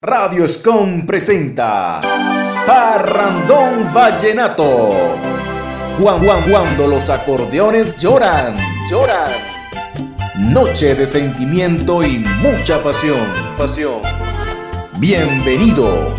[0.00, 2.00] Radio Scom presenta
[2.64, 4.94] Parrandón Vallenato.
[5.98, 8.54] Juan, Juan, cuando los acordeones lloran,
[8.88, 9.28] lloran.
[10.52, 13.26] Noche de sentimiento y mucha pasión,
[13.58, 14.00] pasión.
[15.00, 16.12] Bienvenidos,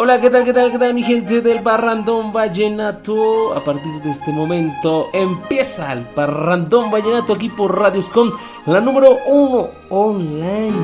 [0.00, 3.52] Hola, ¿qué tal, qué tal, qué tal mi gente del Parrandón Vallenato?
[3.52, 8.30] A partir de este momento empieza el Parrandón Vallenato aquí por Radioscom,
[8.66, 10.76] la número uno online.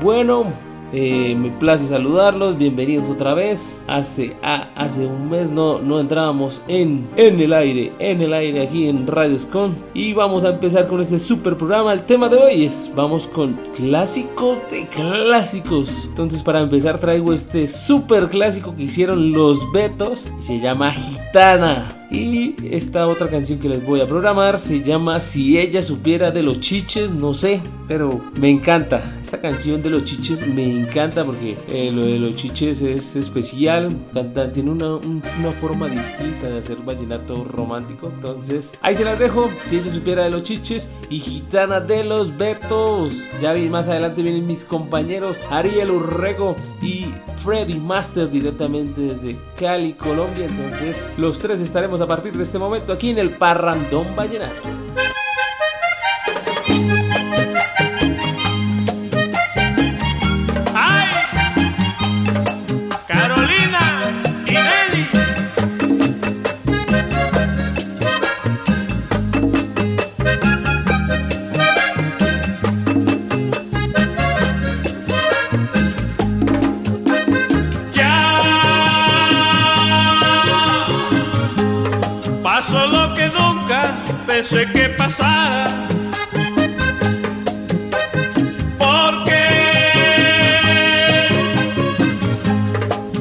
[0.00, 0.46] Bueno,
[0.92, 3.82] eh, me place saludarlos, bienvenidos otra vez.
[3.86, 8.62] Hace, ah, hace un mes no, no entrábamos en, en el aire, en el aire
[8.62, 9.74] aquí en Radioscom.
[9.94, 11.92] Y vamos a empezar con este super programa.
[11.92, 16.06] El tema de hoy es, vamos con clásicos de clásicos.
[16.06, 20.30] Entonces para empezar traigo este super clásico que hicieron los Betos.
[20.38, 21.96] Se llama Gitana.
[22.10, 26.42] Y esta otra canción que les voy a programar se llama Si ella supiera de
[26.44, 29.02] los chiches, no sé, pero me encanta.
[29.20, 33.94] Esta canción de los chiches me encanta porque eh, lo de los chiches es especial,
[34.12, 38.10] canta, tiene una, un- una forma distinta de hacer vallenato romántico.
[38.14, 39.48] Entonces, ahí se las dejo.
[39.64, 43.24] Si ella supiera de los chiches y gitana de los betos.
[43.40, 49.92] Ya vi, más adelante vienen mis compañeros Ariel Urrego y Freddy Master directamente desde Cali,
[49.94, 50.46] Colombia.
[50.46, 54.68] Entonces, los tres estaremos a partir de este momento aquí en el Parrandón Vallenato.
[84.48, 85.66] Pensé que pasara.
[88.78, 89.44] Porque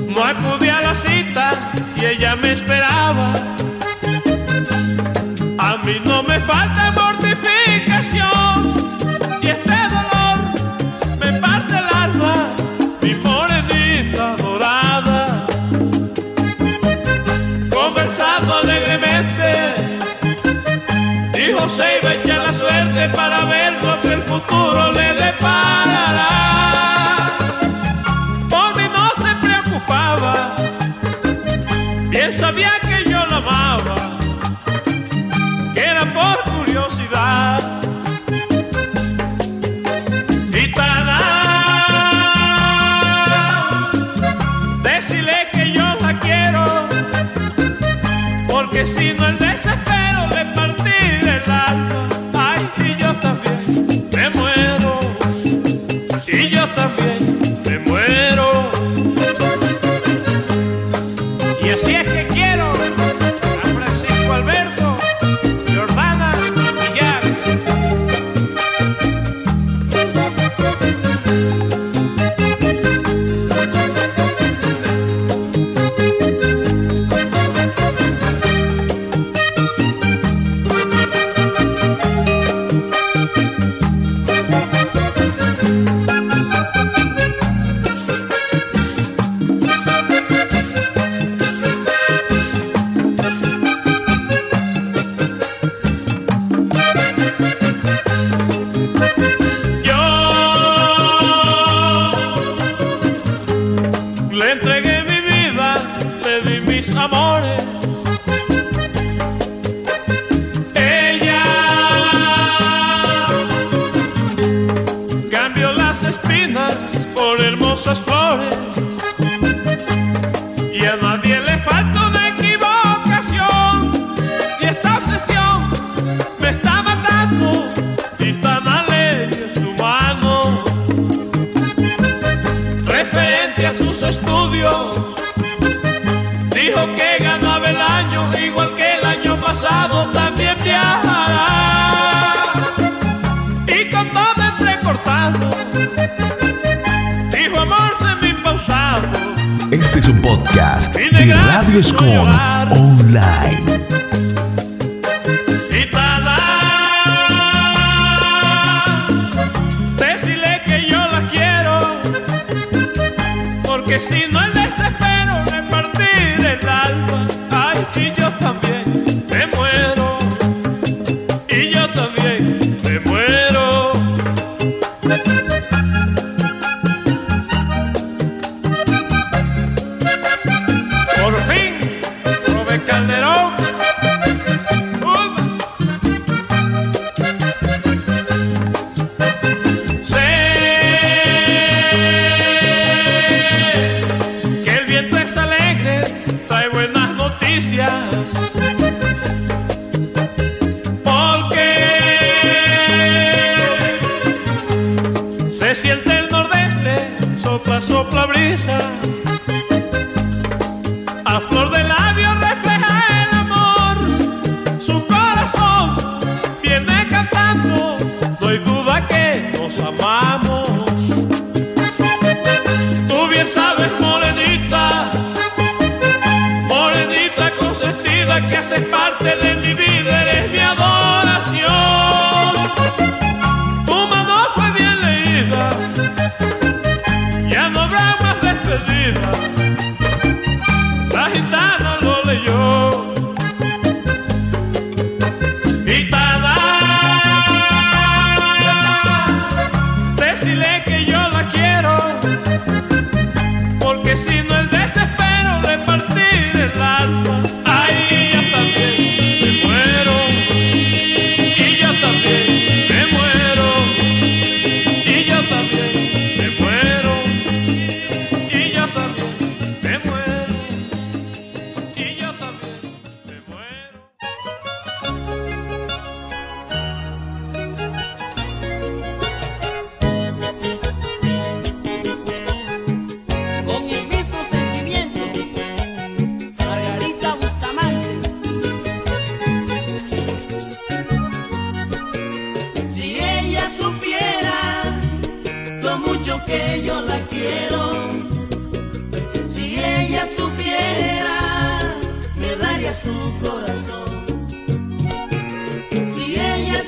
[0.07, 1.53] no acudí a la cita
[1.95, 3.33] y ella me esperaba.
[5.57, 6.84] A mí no me falta
[24.35, 25.04] futuro le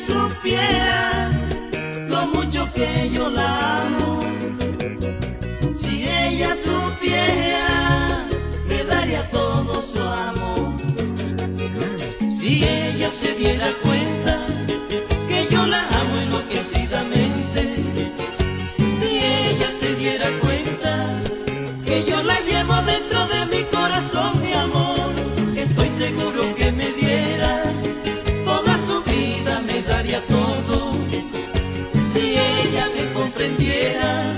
[0.06, 1.30] supiera
[2.08, 4.20] lo mucho que yo la amo,
[5.74, 8.26] si ella supiera,
[8.68, 10.76] le daría todo su amor.
[12.32, 14.38] Si ella se diera cuenta
[15.28, 17.62] que yo la amo enloquecidamente,
[19.00, 20.47] si ella se diera cuenta.
[33.48, 34.37] entendiera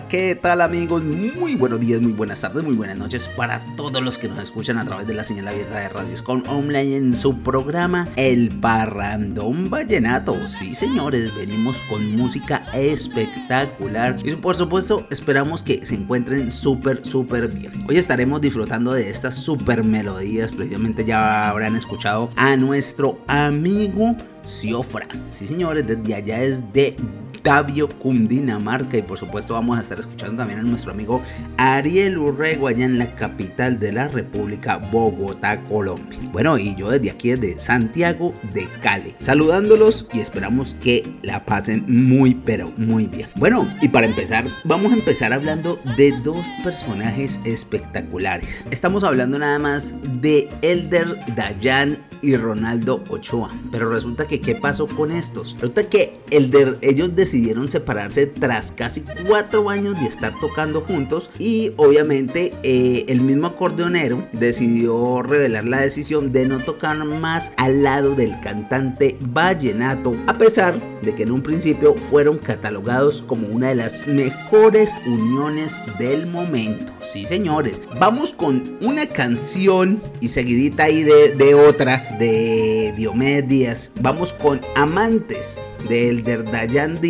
[0.00, 1.04] ¿Qué tal amigos?
[1.04, 4.76] Muy buenos días, muy buenas tardes, muy buenas noches para todos los que nos escuchan
[4.78, 9.70] a través de la señal abierta de Radio Con Online en su programa El Parrandón
[9.70, 10.48] Vallenato.
[10.48, 17.48] Sí, señores, venimos con música espectacular y por supuesto esperamos que se encuentren súper, súper
[17.48, 17.84] bien.
[17.88, 25.06] Hoy estaremos disfrutando de estas super melodías, precisamente ya habrán escuchado a nuestro amigo Ciofra.
[25.30, 26.96] Sí, señores, desde allá es de
[27.44, 28.96] Tavio, Cundinamarca.
[28.96, 31.22] Y por supuesto, vamos a estar escuchando también a nuestro amigo
[31.58, 36.18] Ariel Urrego, allá en la capital de la República, Bogotá, Colombia.
[36.32, 41.84] Bueno, y yo desde aquí, desde Santiago de Cali, saludándolos y esperamos que la pasen
[41.86, 43.28] muy, pero muy bien.
[43.36, 48.64] Bueno, y para empezar, vamos a empezar hablando de dos personajes espectaculares.
[48.70, 53.54] Estamos hablando nada más de Elder Dayan y Ronaldo Ochoa.
[53.70, 55.52] Pero resulta que, ¿qué pasó con estos?
[55.52, 57.33] Resulta que Elder, ellos decidieron
[57.68, 61.30] separarse tras casi cuatro años de estar tocando juntos.
[61.38, 67.82] Y obviamente eh, el mismo acordeonero decidió revelar la decisión de no tocar más al
[67.82, 70.14] lado del cantante vallenato.
[70.26, 75.82] A pesar de que en un principio fueron catalogados como una de las mejores uniones
[75.98, 76.92] del momento.
[77.00, 77.80] Sí, señores.
[77.98, 83.92] Vamos con una canción y seguidita ahí de, otra de Diomedes Díaz.
[84.00, 87.00] Vamos con Amantes de Elder Dayan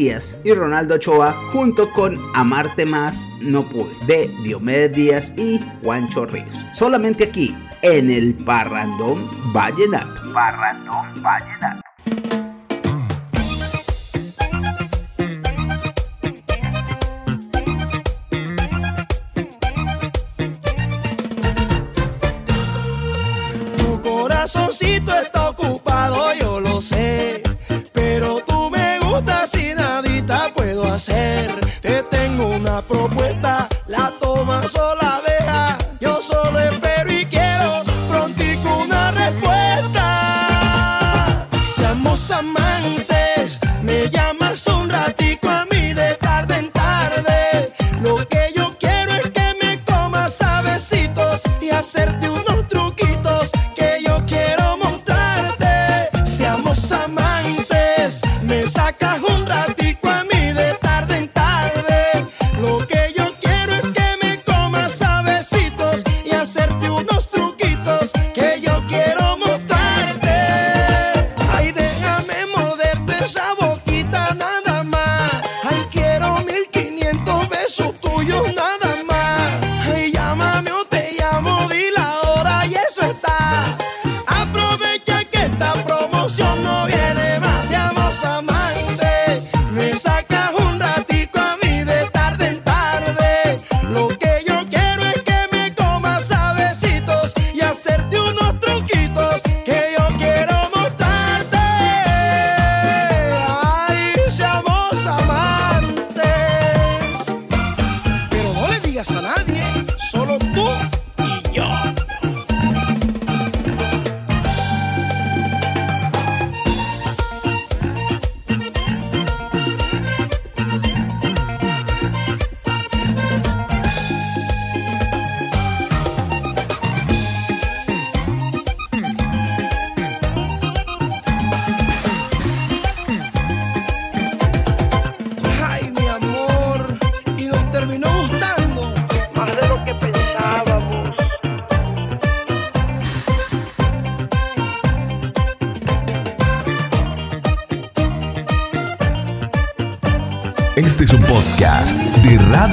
[0.45, 6.47] Y Ronaldo Ochoa junto con Amarte Más No Pude de Diomedes Díaz y Juancho Ríos.
[6.73, 7.53] Solamente aquí
[7.83, 10.33] en el Parrandón Vallenato.
[10.33, 11.81] Parrandón Vallenato.
[23.77, 27.43] Tu corazoncito está ocupado, yo lo sé.
[27.93, 28.54] Pero tú
[30.95, 31.59] hacer.
[31.81, 35.89] Te tengo una propuesta, la tomas o la dejas.
[36.01, 40.05] Yo solo espero y quiero prontico una respuesta.
[41.63, 42.74] Seamos amantes,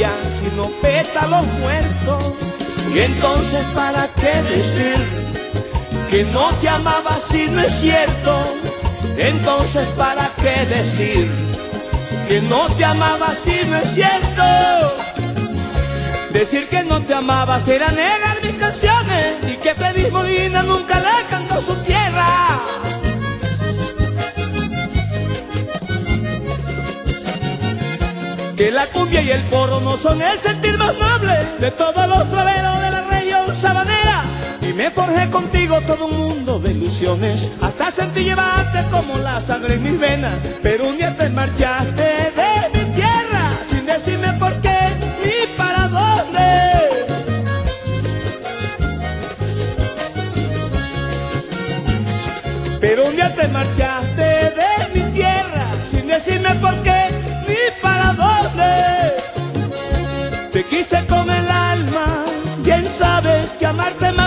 [0.00, 2.32] Ya sino pétalos muertos.
[2.92, 5.20] Y entonces, ¿para qué decir?
[6.10, 8.34] que no te amaba si no es cierto.
[9.16, 11.30] Entonces, ¿para qué decir
[12.26, 14.42] que no te amaba si no es cierto?
[16.32, 21.28] Decir que no te amaba será negar mis canciones y que Feliz Molina nunca le
[21.30, 22.49] cantó su tierra.
[28.60, 32.30] Que la cumbia y el porro no son el sentir más noble de todos los
[32.30, 34.22] traveros de la región sabanera.
[34.60, 39.76] Y me forjé contigo todo un mundo de ilusiones, hasta sentí llevarte como la sangre
[39.76, 40.34] en mis venas.
[40.62, 44.76] Pero un día te marchaste de mi tierra, sin decirme por qué
[45.24, 46.40] ni para dónde.
[52.78, 53.99] Pero un día te marchaste
[63.70, 64.19] amarte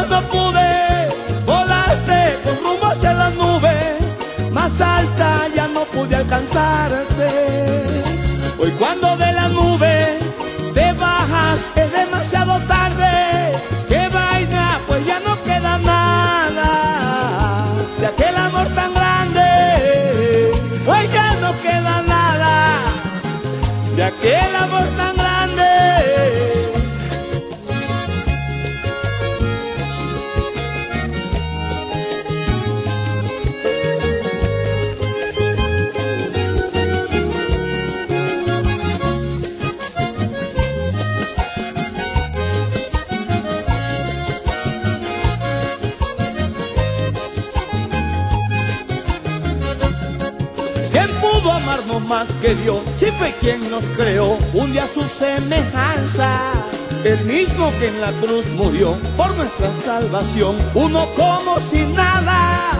[57.80, 62.71] Que en la cruz murió por nuestra salvación, uno como sin nada.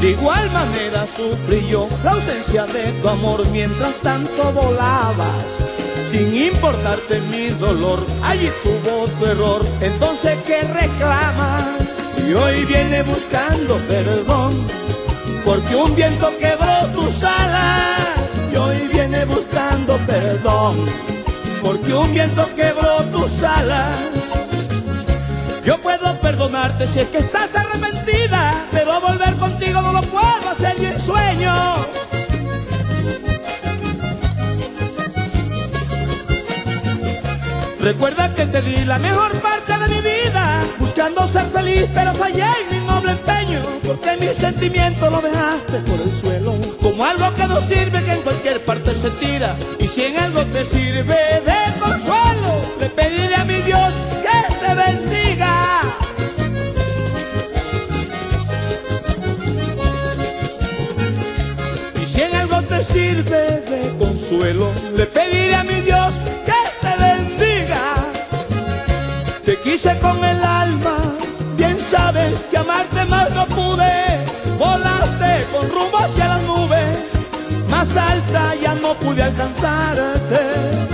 [0.00, 5.58] De igual manera sufrí yo la ausencia de tu amor mientras tanto volabas.
[6.10, 9.64] Sin importarte mi dolor, allí tuvo tu error.
[9.80, 11.64] Entonces, ¿qué reclamas?
[12.26, 14.82] Y hoy viene buscando perdón
[15.44, 20.76] porque un viento quebró tus alas y hoy viene buscando perdón,
[21.62, 24.11] porque un viento quebró tus alas.
[25.64, 30.78] Yo puedo perdonarte si es que estás arrepentida, pero volver contigo no lo puedo hacer
[30.80, 31.52] ni en sueño.
[37.80, 42.44] Recuerda que te di la mejor parte de mi vida, buscando ser feliz, pero fallé
[42.44, 47.46] en mi noble empeño, porque mi sentimiento lo dejaste por el suelo, como algo que
[47.46, 51.80] no sirve, que en cualquier parte se tira, y si en algo te sirve de
[51.80, 55.21] consuelo, le pediré a mi Dios que te bendiga.
[62.92, 66.12] Sirve de consuelo, le pediré a mi Dios
[66.46, 67.84] que te bendiga.
[69.44, 70.96] Te quise con el alma,
[71.56, 73.94] bien sabes que amarte más no pude.
[74.58, 76.98] Volaste con rumbo hacia las nubes,
[77.70, 80.91] más alta ya no pude alcanzarte.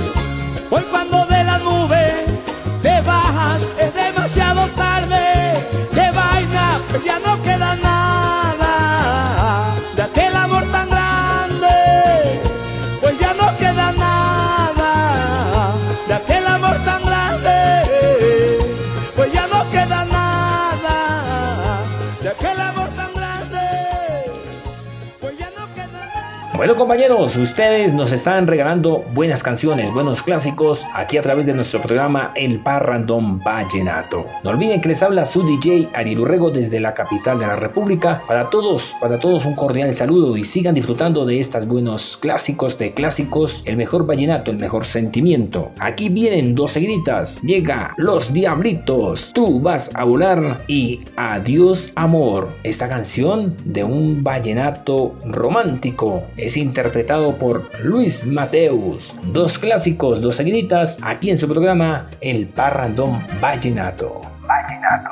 [26.58, 31.80] Bueno compañeros, ustedes nos están regalando buenas canciones, buenos clásicos aquí a través de nuestro
[31.80, 34.26] programa El Parrandón Vallenato.
[34.42, 38.20] No olviden que les habla su DJ Ariel Urrego desde la capital de la República.
[38.26, 42.92] Para todos, para todos un cordial saludo y sigan disfrutando de estos buenos clásicos de
[42.92, 45.70] clásicos, el mejor vallenato, el mejor sentimiento.
[45.78, 52.50] Aquí vienen dos seguiditas, llega Los Diablitos, tú vas a volar y Adiós Amor.
[52.64, 56.24] Esta canción de un vallenato romántico
[56.56, 59.12] interpretado por Luis Mateus.
[59.32, 64.20] Dos clásicos, dos seguiditas, aquí en su programa El Parrandón Vallenato.
[64.46, 65.10] Vallenato.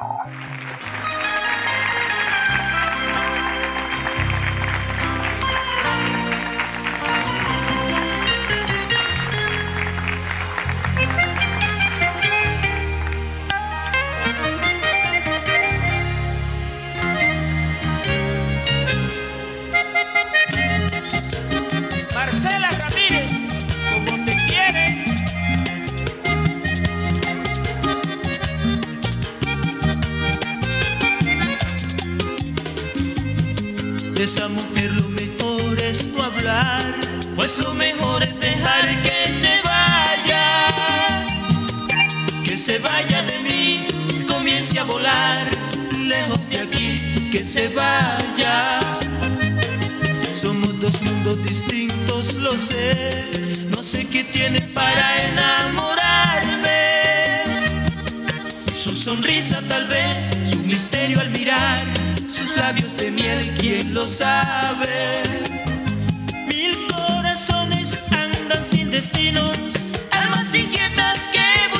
[37.46, 41.24] Pues lo mejor es dejar que se vaya,
[42.44, 43.86] que se vaya de mí,
[44.26, 45.48] comience a volar,
[45.96, 48.80] lejos de aquí, que se vaya.
[50.32, 53.30] Somos dos mundos distintos, lo sé,
[53.70, 56.64] no sé qué tiene para enamorarme.
[58.74, 61.80] Su sonrisa tal vez, su misterio al mirar,
[62.28, 65.55] sus labios de miel, quién lo sabe.
[68.96, 69.58] Destinos,
[70.10, 71.75] almas inquietas que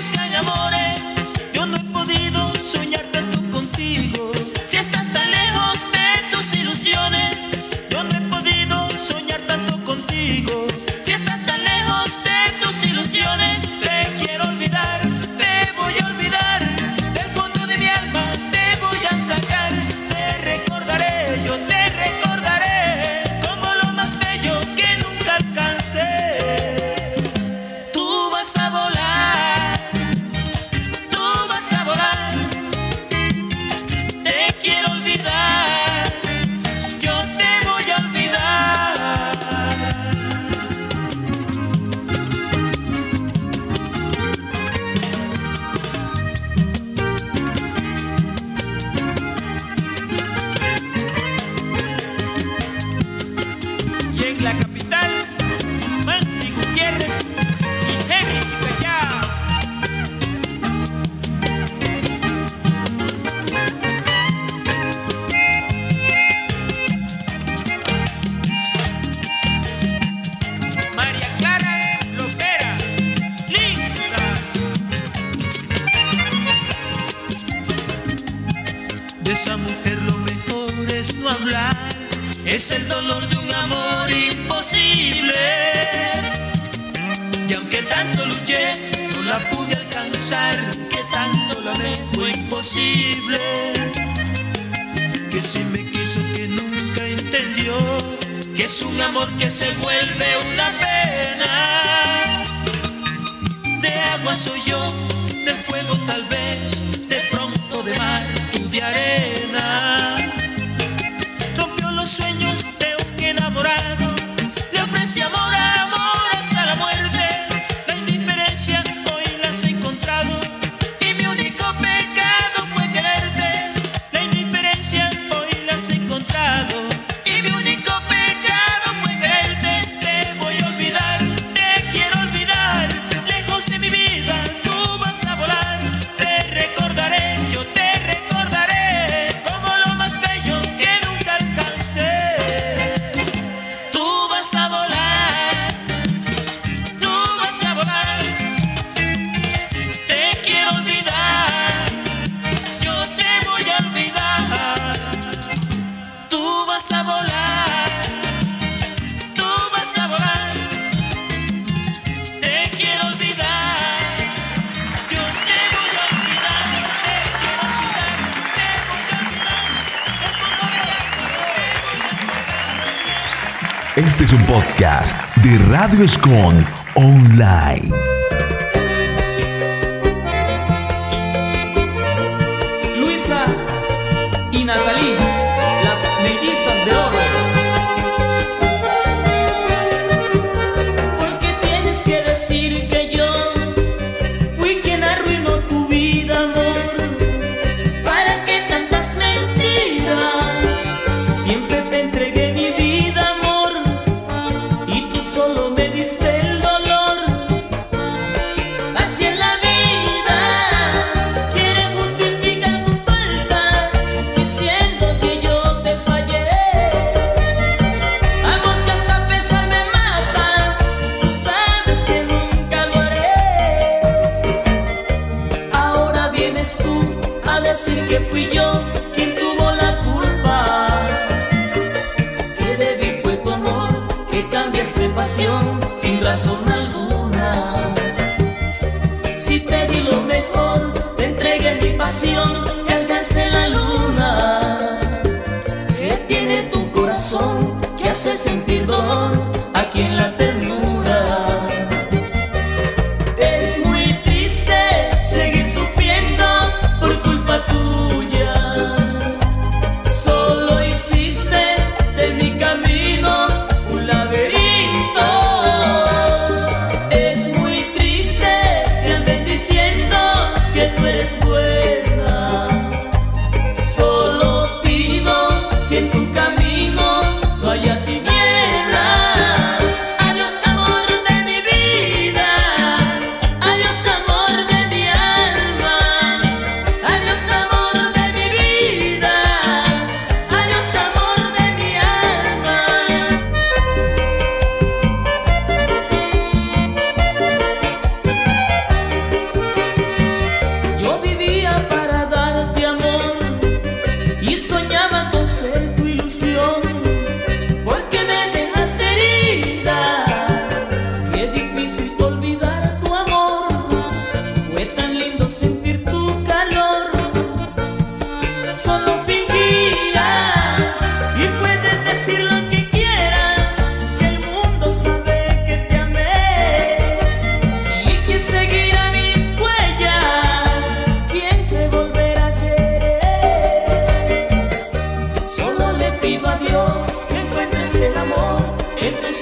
[175.87, 177.86] Radio Escon Online.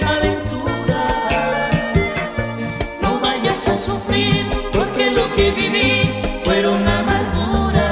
[0.03, 0.97] aventuras.
[3.01, 7.83] No vayas a sufrir porque lo que viví fueron amarguras.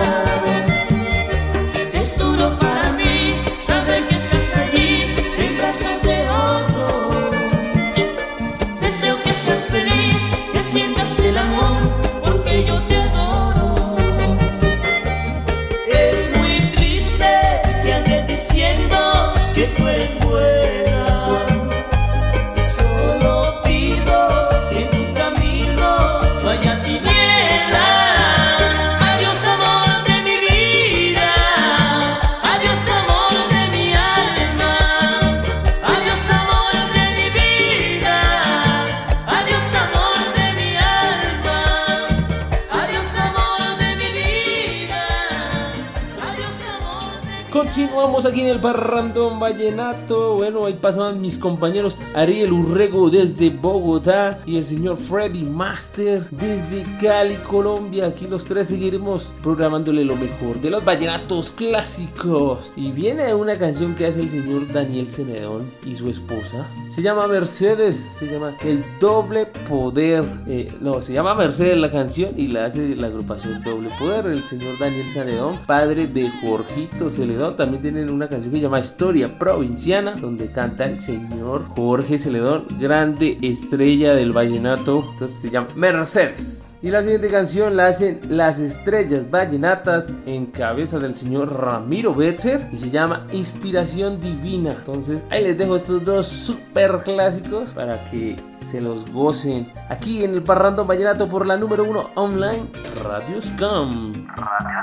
[1.93, 7.31] Es duro para mí saber que estás allí en brazos de otro.
[8.81, 12.12] Deseo que seas feliz, que sientas el amor.
[48.33, 50.37] Aquí en el Parrandón Vallenato.
[50.37, 56.87] Bueno, ahí pasaban mis compañeros Ariel Urrego desde Bogotá y el señor Freddy Master desde
[56.99, 58.07] Cali, Colombia.
[58.07, 62.73] Aquí los tres seguiremos programándole lo mejor de los vallenatos clásicos.
[62.75, 66.67] Y viene una canción que hace el señor Daniel Cenedón y su esposa.
[66.89, 70.25] Se llama Mercedes, se llama El Doble Poder.
[70.47, 74.49] Eh, no, se llama Mercedes la canción y la hace la agrupación Doble Poder del
[74.49, 79.39] señor Daniel Cenedón, padre de Jorgito Celedón también tienen una canción que se llama Historia
[79.39, 85.05] Provinciana, donde canta el señor Jorge Celedón, grande estrella del vallenato.
[85.13, 86.69] Entonces se llama Mercedes.
[86.83, 92.69] Y la siguiente canción la hacen Las Estrellas Vallenatas en cabeza del señor Ramiro Betzer
[92.73, 94.73] y se llama Inspiración Divina.
[94.73, 100.35] Entonces ahí les dejo estos dos super clásicos para que se los gocen aquí en
[100.35, 102.69] el Parrando Vallenato por la número uno online
[103.05, 104.13] Radio Scum.
[104.35, 104.83] Radio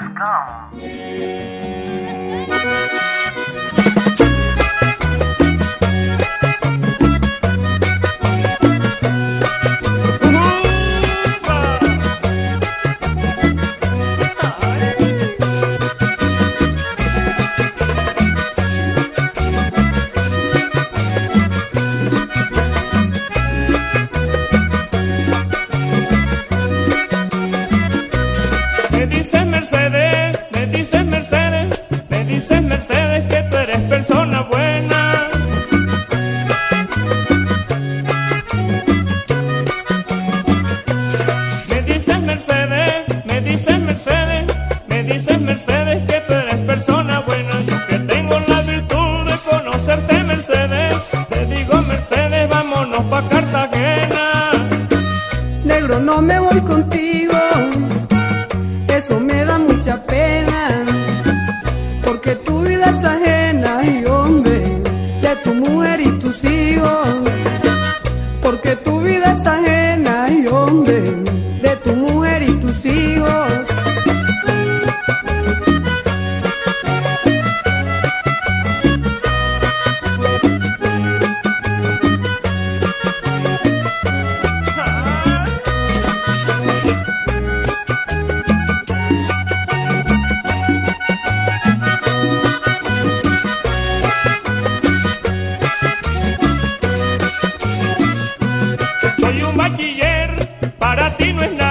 [100.79, 101.68] para ti no es nada.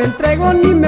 [0.00, 0.79] me entrego ni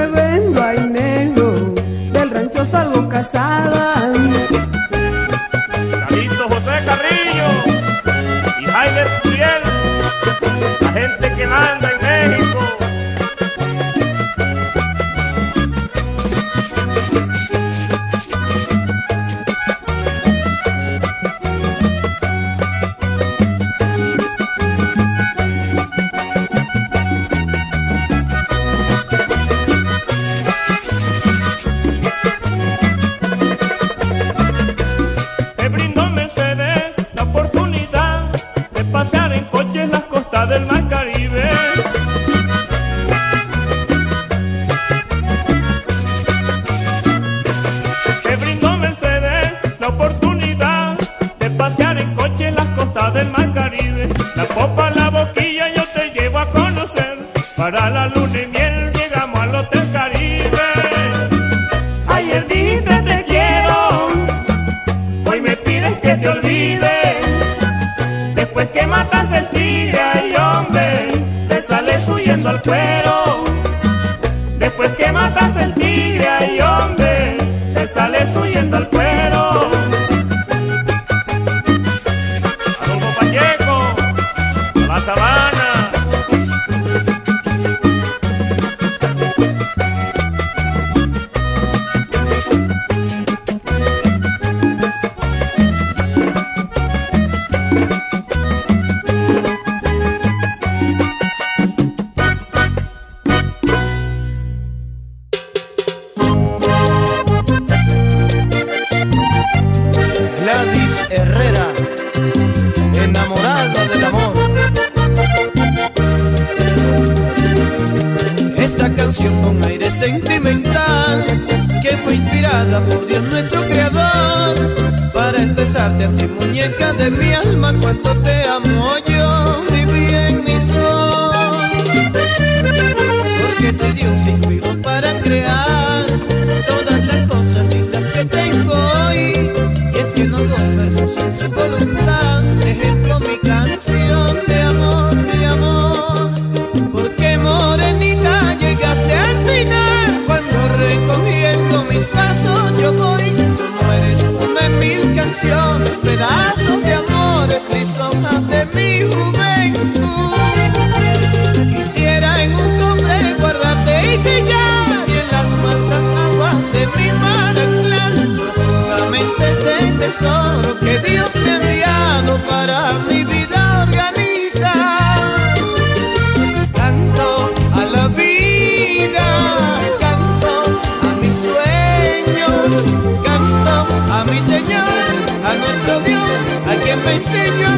[187.15, 187.72] it's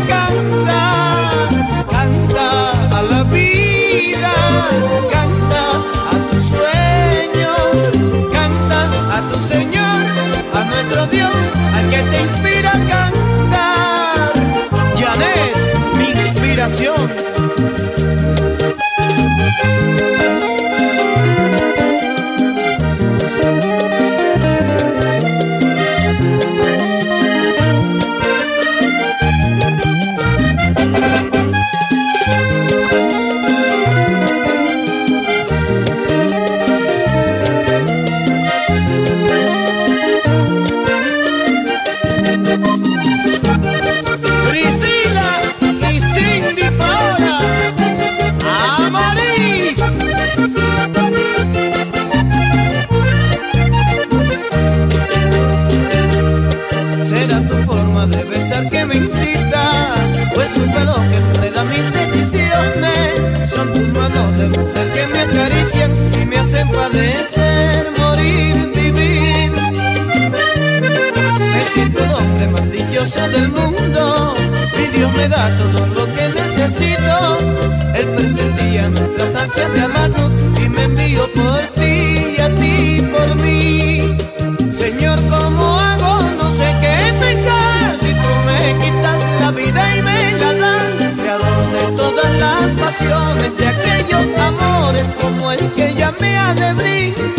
[96.53, 97.34] de brillo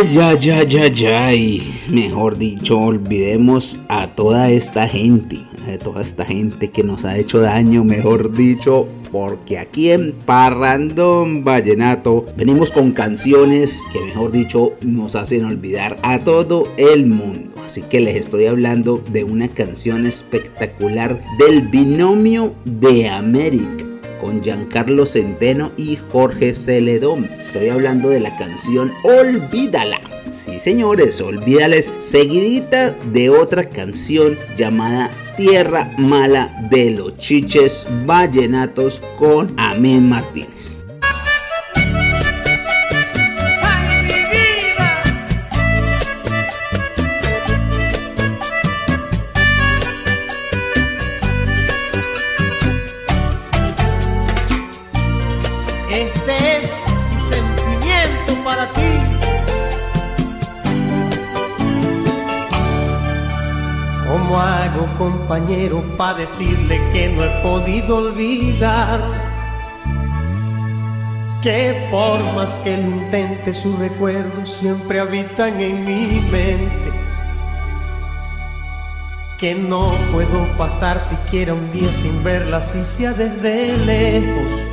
[0.00, 1.34] Ay, ya, ya, ya, ya.
[1.34, 5.44] Y mejor dicho, olvidemos a toda esta gente.
[5.68, 8.88] A toda esta gente que nos ha hecho daño, mejor dicho.
[9.12, 16.20] Porque aquí en Parrandón Vallenato venimos con canciones que, mejor dicho, nos hacen olvidar a
[16.20, 17.50] todo el mundo.
[17.66, 23.89] Así que les estoy hablando de una canción espectacular del binomio de América
[24.30, 27.24] con Giancarlo Centeno y Jorge Celedón.
[27.24, 30.00] Estoy hablando de la canción Olvídala.
[30.30, 39.52] Sí, señores, olvídales, seguidita de otra canción llamada Tierra Mala de los Chiches Vallenatos con
[39.56, 40.79] Amén Martínez.
[55.90, 56.70] Este es
[57.10, 58.80] mi sentimiento para ti.
[64.06, 69.00] ¿Cómo hago compañero para decirle que no he podido olvidar?
[71.42, 76.90] Qué formas que lo intente, sus recuerdos siempre habitan en mi mente.
[79.40, 84.69] Que no puedo pasar siquiera un día sin verla, si sea desde lejos.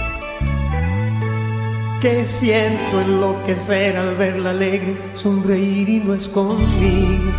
[2.07, 7.33] Que siento enloquecer al verla alegre, sonreír y no es conmigo.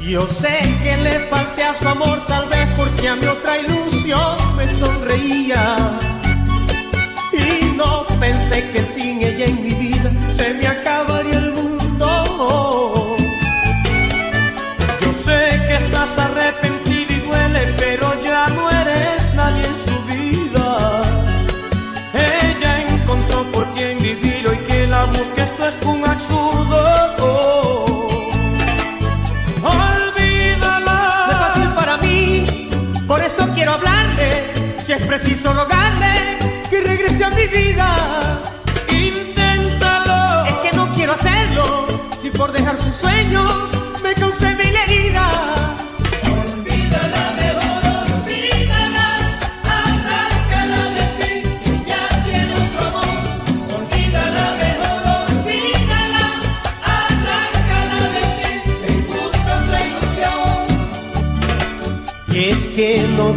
[0.00, 4.56] Yo sé que le falté a su amor, tal vez porque a mi otra ilusión
[4.56, 5.76] me sonreía.
[7.32, 11.15] Y no pensé que sin ella en mi vida se me acabaría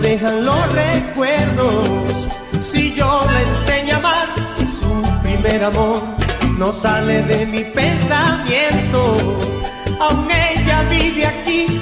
[0.02, 1.88] dejan los recuerdos.
[2.62, 6.02] Si yo la enseño a amar, si su primer amor.
[6.58, 9.49] No sale de mi pensamiento.
[10.00, 11.82] Aún ella vive aquí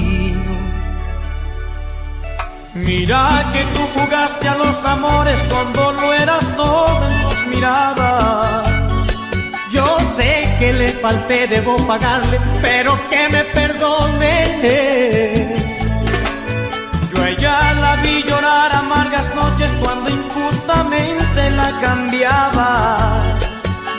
[2.83, 8.71] Mira que tú jugaste a los amores cuando lo eras todo en sus miradas.
[9.71, 14.41] Yo sé que le falté, debo pagarle, pero que me perdone.
[17.13, 23.21] Yo a ella la vi llorar amargas noches cuando injustamente la cambiaba.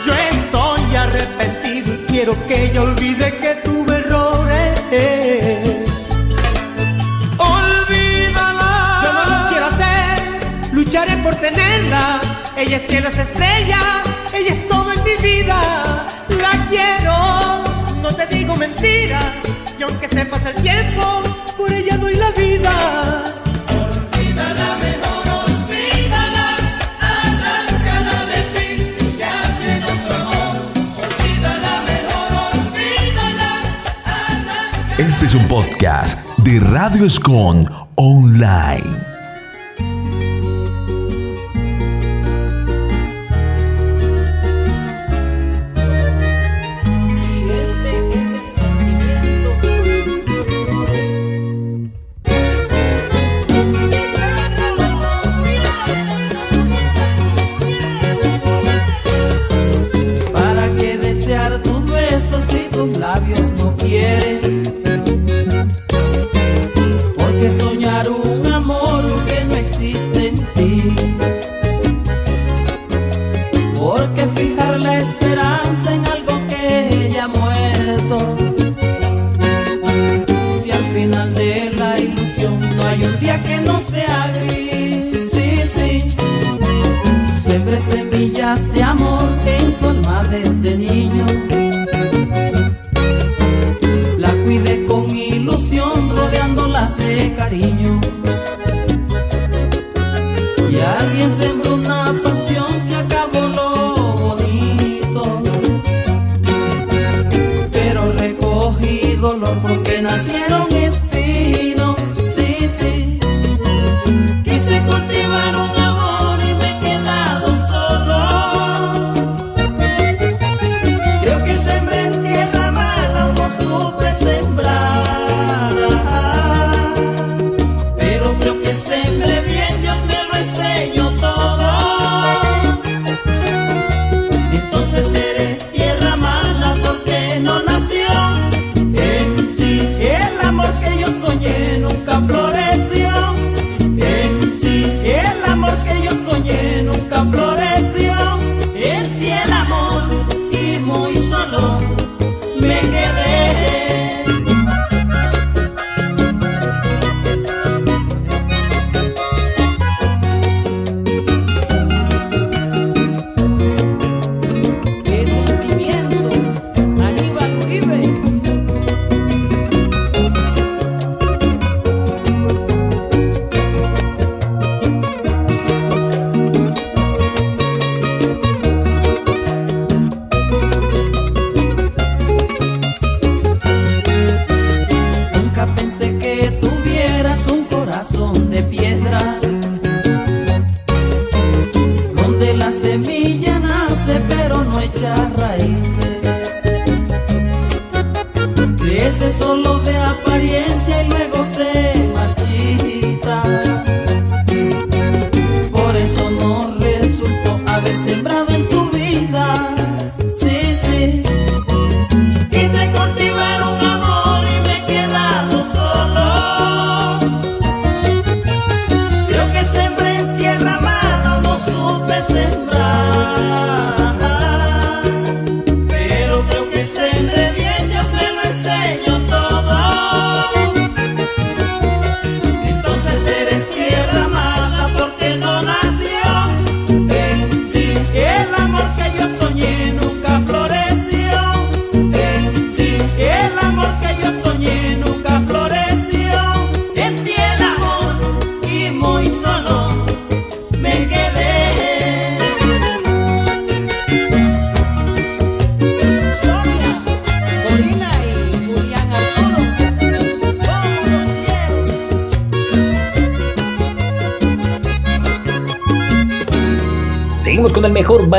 [0.05, 5.82] Yo estoy arrepentido y quiero que ella olvide que tuve errores.
[12.57, 16.07] Ella es cielo, es estrella, ella es todo en mi vida.
[16.29, 17.63] La quiero,
[18.01, 19.27] no te digo mentiras.
[19.79, 21.23] Y aunque se pase el tiempo,
[21.59, 23.25] por ella doy la vida.
[23.69, 26.57] Olvídala mejor, olvídala,
[27.01, 30.57] arráncala de ti, ya tiene su amor.
[30.97, 33.51] Olvídala mejor, olvídala,
[34.05, 34.97] arráncala.
[34.97, 39.12] Este es un podcast de Radio Escon Online.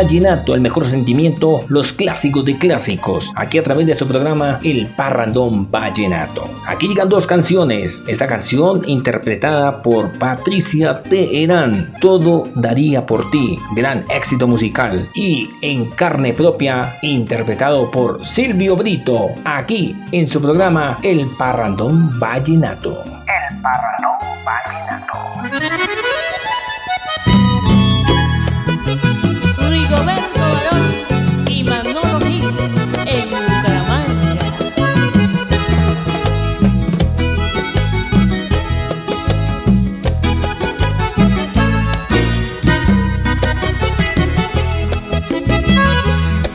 [0.04, 4.88] Vallenato, el mejor sentimiento, los clásicos de clásicos, aquí a través de su programa El
[4.88, 6.50] Parrandón Vallenato.
[6.68, 14.04] Aquí llegan dos canciones, esta canción interpretada por Patricia Teherán, Todo daría por ti, gran
[14.10, 21.28] éxito musical, y en carne propia interpretado por Silvio Brito, aquí en su programa El
[21.38, 23.04] Parrandón Vallenato.
[23.06, 25.18] El Parrandón Vallenato.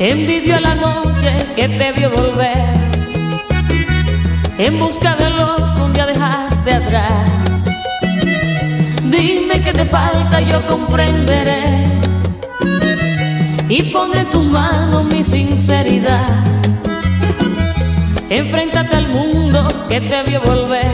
[0.01, 2.57] Envidió la noche que te vio volver
[4.57, 7.12] en busca de lo que un día dejaste atrás.
[9.05, 11.64] Dime que te falta, yo comprenderé
[13.68, 16.28] y pondré en tus manos mi sinceridad.
[18.30, 20.92] Enfréntate al mundo que te vio volver,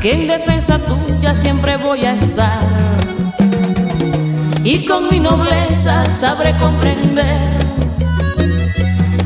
[0.00, 3.01] que en defensa tuya siempre voy a estar.
[4.64, 7.50] Y con mi nobleza sabré comprender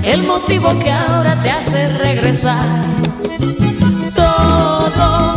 [0.03, 2.65] el motivo que ahora te hace regresar.
[4.15, 5.35] Todo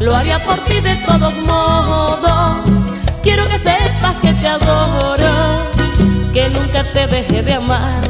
[0.00, 2.58] lo haría por ti de todos modos.
[3.22, 5.32] Quiero que sepas que te adoro,
[6.34, 8.02] que nunca te dejé de amar.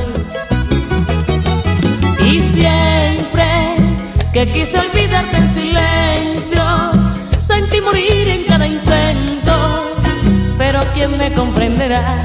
[2.25, 3.77] Y siempre
[4.33, 6.65] que quise olvidarte en silencio,
[7.39, 9.48] sentí morir en cada intento.
[10.59, 12.17] Pero ¿quién me comprenderá?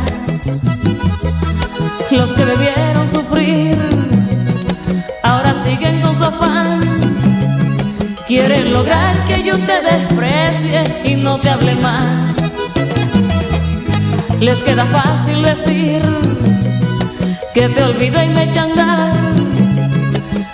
[2.10, 3.78] Los que debieron sufrir,
[5.22, 6.82] ahora siguen con su afán.
[8.28, 12.34] Quieren lograr que yo te desprecie y no te hable más.
[14.40, 16.02] Les queda fácil decir
[17.54, 19.14] que te olvidé y me andar.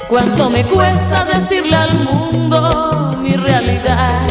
[0.09, 4.28] Cuánto me cuesta decirle al mundo mi realidad.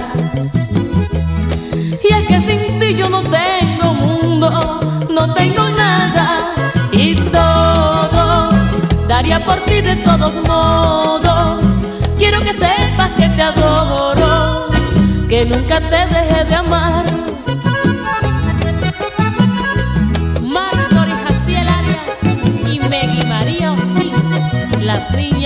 [5.18, 6.54] No tengo nada.
[6.92, 8.50] Y todo
[9.06, 11.86] daría por ti de todos modos.
[12.16, 14.68] Quiero que sepas que te adoro,
[15.28, 17.04] que nunca te dejé de amar.
[20.42, 22.18] Martor y Jaciel Arias
[22.72, 24.14] y Meggy María Ospín,
[24.80, 25.37] las niñas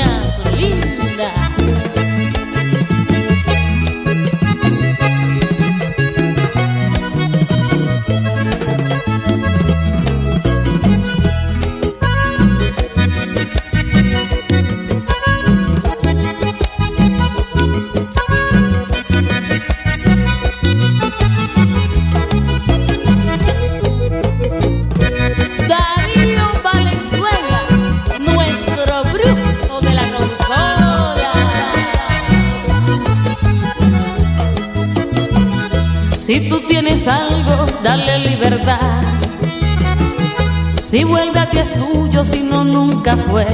[40.92, 43.46] Si vuelve a es tuyo, si no, nunca fue.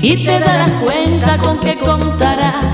[0.00, 2.64] Y te darás cuenta con que contarás.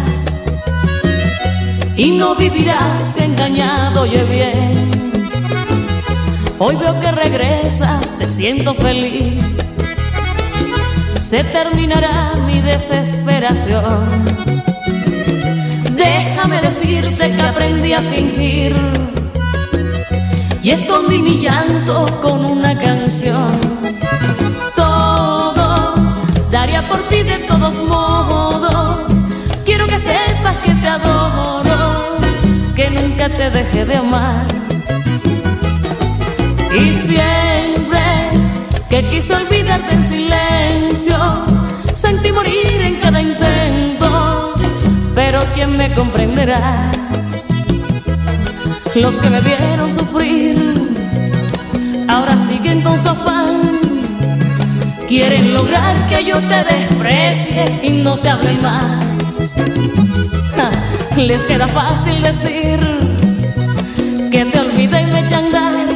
[1.97, 4.91] Y no vivirás engañado, oye bien.
[6.61, 9.57] Hoy veo que regresas, te siento feliz.
[11.19, 14.09] Se terminará mi desesperación.
[15.97, 19.02] De déjame decirte que aprendí a fingir
[20.63, 23.51] y escondí mi llanto con una canción.
[24.77, 25.93] Todo
[26.51, 29.25] daría por ti de todos modos.
[29.65, 32.17] Quiero que sepas que te adoro,
[32.77, 34.47] que nunca te dejé de amar.
[36.75, 38.31] Y siempre
[38.89, 41.45] que quise olvidarte en silencio,
[41.95, 44.55] sentí morir en cada intento.
[45.15, 46.91] Pero ¿quién me comprenderá?
[48.95, 50.75] Los que me vieron sufrir
[52.09, 53.61] ahora siguen con su afán.
[55.09, 59.05] Quieren lograr que yo te desprecie y no te hable más.
[61.17, 62.81] Les queda fácil decir
[64.31, 65.87] que te olvidé y me echan andar.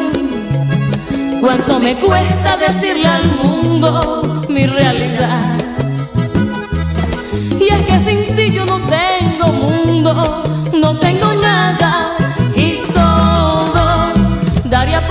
[1.40, 5.65] Cuánto me cuesta decirle al mundo mi realidad.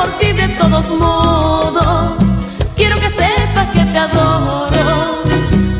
[0.05, 2.17] Por ti de todos modos.
[2.75, 5.23] Quiero que sepas que te adoro,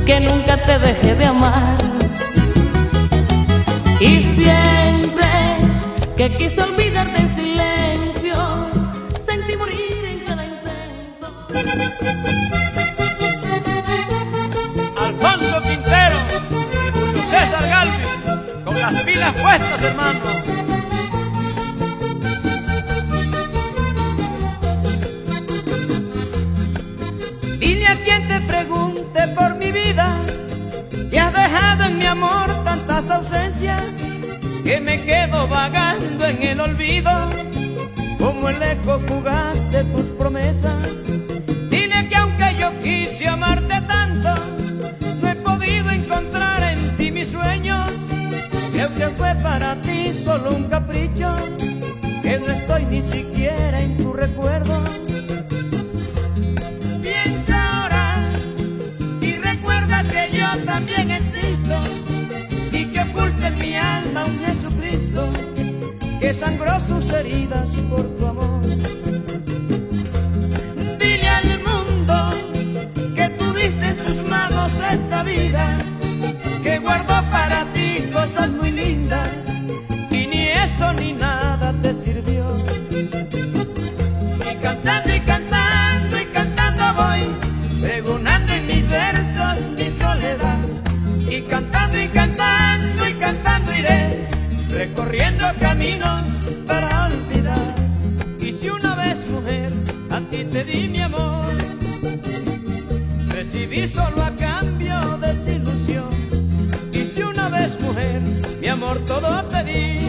[0.05, 1.78] que nunca te dejé de amar.
[3.99, 5.30] Y siempre
[6.17, 8.36] que quise olvidarte en silencio,
[9.26, 11.28] sentí morir en cada intento.
[15.05, 16.17] Alfonso Quintero
[16.93, 20.44] Julio César Galvin, con las pilas puestas, hermano.
[29.36, 30.21] Por mi vida
[31.09, 33.83] que has dejado en mi amor tantas ausencias
[34.63, 37.11] que me quedo vagando en el olvido
[38.19, 40.83] como el eco fugaz de tus promesas.
[41.69, 44.33] Dile que aunque yo quise amarte tanto,
[45.21, 47.91] no he podido encontrar en ti mis sueños.
[49.17, 50.64] Fue para ti solo un
[108.95, 109.99] amor todo te di,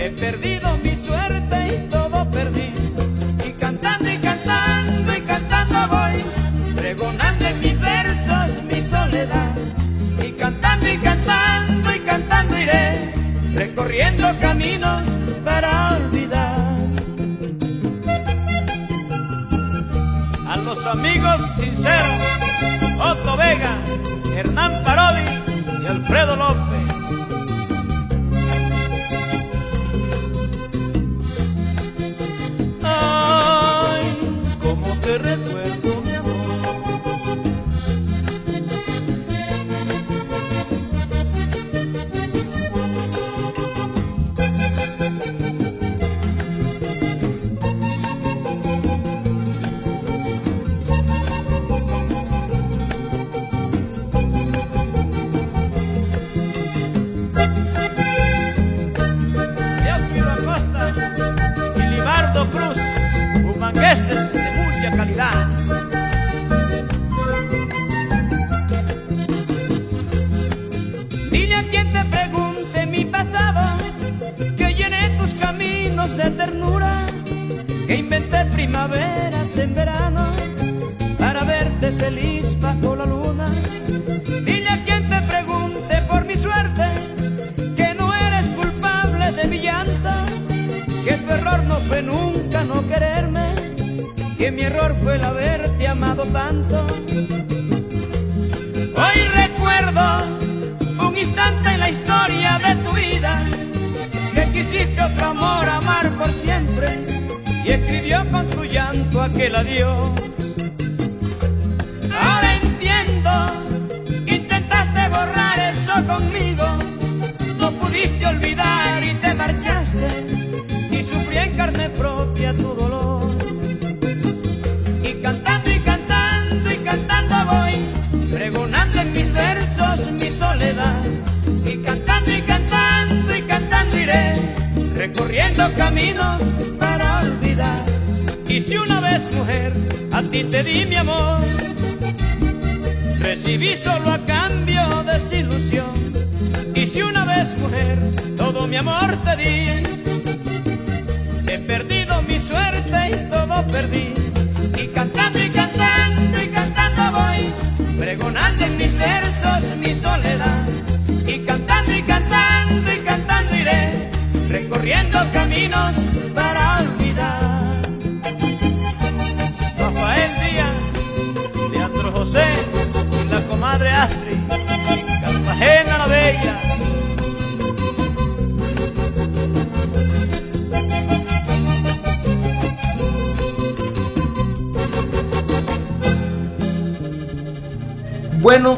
[0.00, 2.72] he perdido mi suerte y todo perdí.
[3.44, 6.24] Y cantando y cantando y cantando voy,
[6.74, 9.54] pregonando en mis versos mi soledad.
[10.22, 13.12] Y cantando y cantando y cantando iré,
[13.54, 15.02] recorriendo caminos
[15.44, 16.56] para olvidar.
[20.48, 22.20] A los amigos sinceros,
[22.98, 23.78] Otto Vega,
[24.36, 25.22] Hernán Parodi
[25.82, 26.85] y Alfredo López.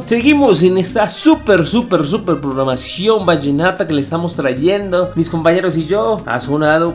[0.08, 5.10] Seguimos en esta súper, súper, súper programación vallenata que le estamos trayendo.
[5.14, 6.94] Mis compañeros y yo ha sonado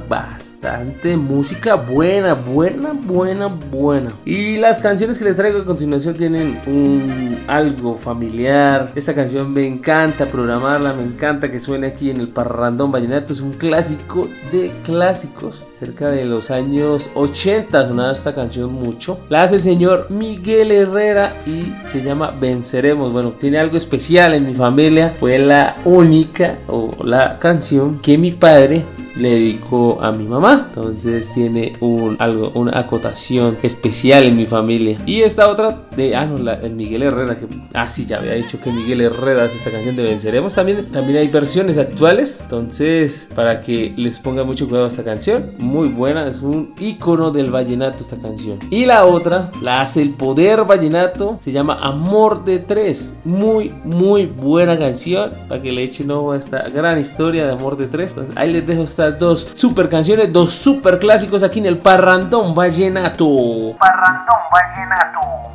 [0.83, 4.13] bastante música buena, buena, buena, buena.
[4.25, 8.91] Y las canciones que les traigo a continuación tienen un algo familiar.
[8.95, 13.31] Esta canción me encanta programarla, me encanta que suene aquí en el Parrandón Vallenato.
[13.31, 15.65] Es un clásico de clásicos.
[15.71, 19.19] Cerca de los años 80 sonaba esta canción mucho.
[19.29, 23.13] La hace el señor Miguel Herrera y se llama Venceremos.
[23.13, 25.13] Bueno, tiene algo especial en mi familia.
[25.17, 28.83] Fue la única o la canción que mi padre
[29.15, 30.65] le dedicó a mi mamá.
[30.67, 34.99] Entonces tiene un algo, una acotación especial en mi familia.
[35.05, 38.33] Y esta otra de ah no, la de Miguel Herrera que ah sí ya había
[38.33, 40.53] dicho que Miguel Herrera hace esta canción de Venceremos.
[40.53, 42.39] También también hay versiones actuales.
[42.41, 47.31] Entonces para que les ponga mucho cuidado a esta canción, muy buena, es un icono
[47.31, 48.59] del vallenato esta canción.
[48.69, 53.15] Y la otra la hace el Poder Vallenato, se llama Amor de Tres.
[53.23, 57.77] Muy muy buena canción para que le echen ojo a esta gran historia de Amor
[57.77, 58.09] de Tres.
[58.09, 62.55] Entonces, ahí les dejo esta dos super canciones, dos super clásicos aquí en el Parrandón
[62.55, 63.75] Vallenato.
[63.77, 65.53] Parrandón Vallenato.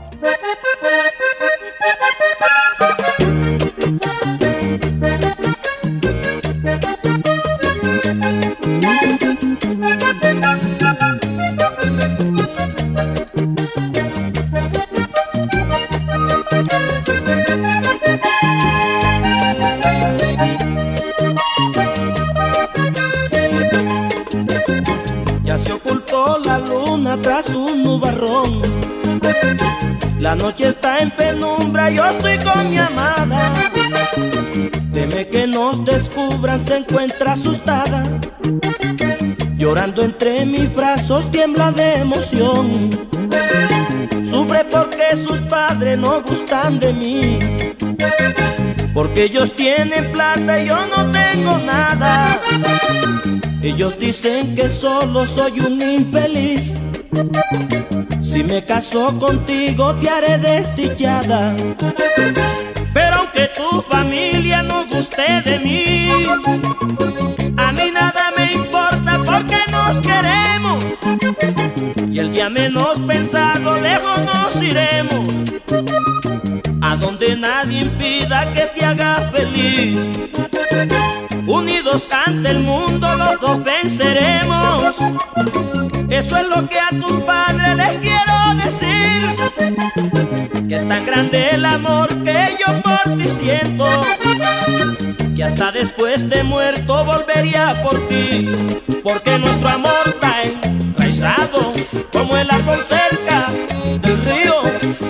[30.29, 33.51] La noche está en penumbra, yo estoy con mi amada.
[34.93, 38.03] Teme que nos descubran, se encuentra asustada.
[39.57, 42.91] Llorando entre mis brazos, tiembla de emoción.
[44.29, 47.39] Sufre porque sus padres no gustan de mí.
[48.93, 52.39] Porque ellos tienen plata y yo no tengo nada.
[53.63, 56.79] Ellos dicen que solo soy un infeliz.
[58.23, 61.57] Si me caso contigo te haré desdichada.
[62.93, 66.11] Pero aunque tu familia no guste de mí,
[67.57, 70.85] a mí nada me importa porque nos queremos.
[72.11, 75.29] Y el día menos pensado lejos nos iremos.
[76.81, 79.99] A donde nadie impida que te haga feliz.
[81.47, 84.97] Unidos ante el mundo los dos venceremos.
[86.19, 89.37] Eso es lo que a tus padres les quiero decir.
[90.69, 93.87] Que es tan grande el amor que yo por ti siento.
[95.37, 98.49] Que hasta después de muerto volvería por ti.
[99.05, 101.73] Porque nuestro amor está enraizado
[102.13, 103.47] como el árbol cerca
[104.03, 104.55] del río.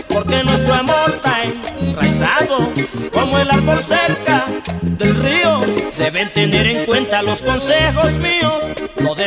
[0.09, 1.43] Porque nuestro amor está
[1.81, 2.71] enraizado
[3.13, 4.45] como el árbol cerca
[4.83, 5.61] del río.
[5.97, 8.48] Deben tener en cuenta los consejos míos.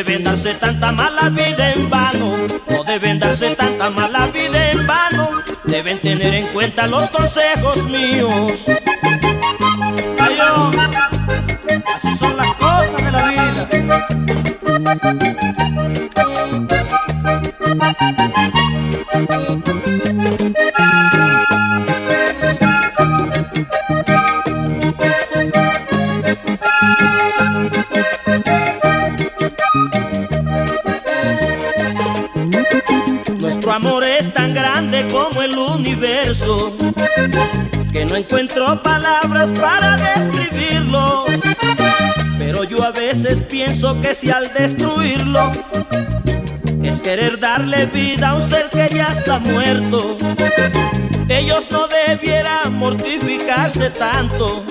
[0.03, 2.35] Deben darse tanta mala vida en vano.
[2.71, 5.29] No deben darse tanta mala vida en vano.
[5.63, 8.65] Deben tener en cuenta los consejos míos.
[10.19, 10.71] Ay, oh,
[11.95, 13.69] así son las cosas de la vida.
[37.91, 41.25] Que no encuentro palabras para describirlo.
[42.37, 45.51] Pero yo a veces pienso que si al destruirlo
[46.83, 50.17] es querer darle vida a un ser que ya está muerto,
[51.29, 54.65] ellos no debieran mortificarse tanto,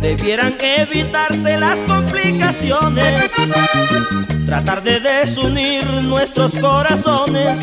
[0.00, 3.30] debieran evitarse las complicaciones,
[4.46, 7.58] tratar de desunir nuestros corazones.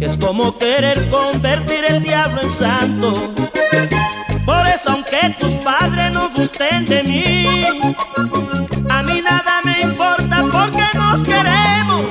[0.00, 3.34] Es como querer convertir el diablo en santo.
[4.44, 7.64] Por eso aunque tus padres no gusten de mí,
[8.90, 12.04] a mí nada me importa porque nos queremos.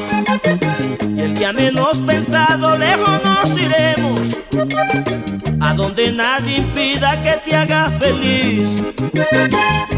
[1.16, 4.22] Y el día menos pensado lejos nos iremos,
[5.62, 8.70] a donde nadie impida que te haga feliz.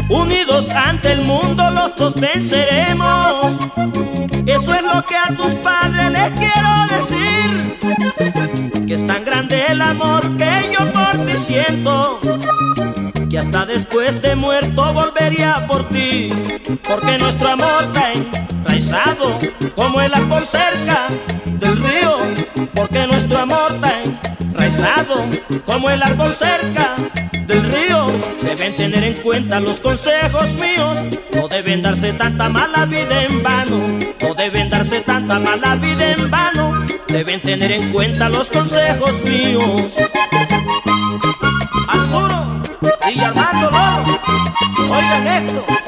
[0.08, 3.58] Unidos ante el mundo los dos venceremos.
[4.46, 7.15] Eso es lo que a tus padres les quiero decir.
[8.86, 12.20] Que es tan grande el amor que yo por ti siento.
[13.28, 16.30] Que hasta después de muerto volvería por ti.
[16.88, 19.38] Porque nuestro amor está enraizado
[19.74, 21.08] como el árbol cerca
[21.46, 22.18] del río.
[22.74, 23.92] Porque nuestro amor está
[24.38, 25.26] enraizado
[25.64, 26.94] como el árbol cerca
[27.44, 28.06] del río.
[28.42, 31.00] Deben tener en cuenta los consejos míos.
[31.34, 33.80] No deben darse tanta mala vida en vano.
[34.22, 36.85] No deben darse tanta mala vida en vano.
[37.16, 39.96] Deben tener en cuenta los consejos míos.
[41.88, 42.62] Arturo
[43.10, 45.85] y Armando Loro, oigan esto.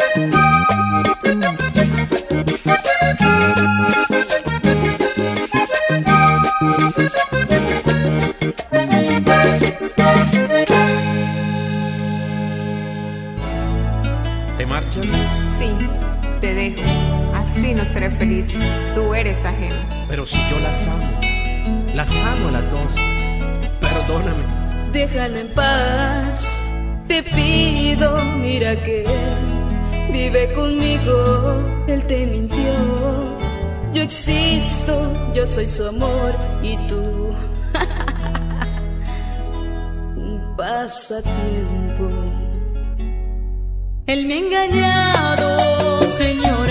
[17.69, 18.47] Así no seré feliz.
[18.95, 19.77] Tú eres ajeno.
[20.09, 21.21] Pero si yo las amo,
[21.95, 22.95] las amo a las dos.
[23.79, 24.43] Perdóname.
[24.91, 26.73] Déjalo en paz,
[27.09, 32.73] te pido, mira que él vive conmigo, él te mintió.
[33.93, 37.35] Yo existo, yo soy su amor y tú
[40.17, 42.09] un pasatiempo.
[44.07, 46.68] Él me ha engañado, señora.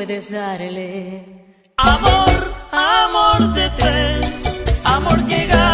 [0.00, 1.22] Puedes darle.
[1.76, 5.69] Amor, amor de tres, amor que gana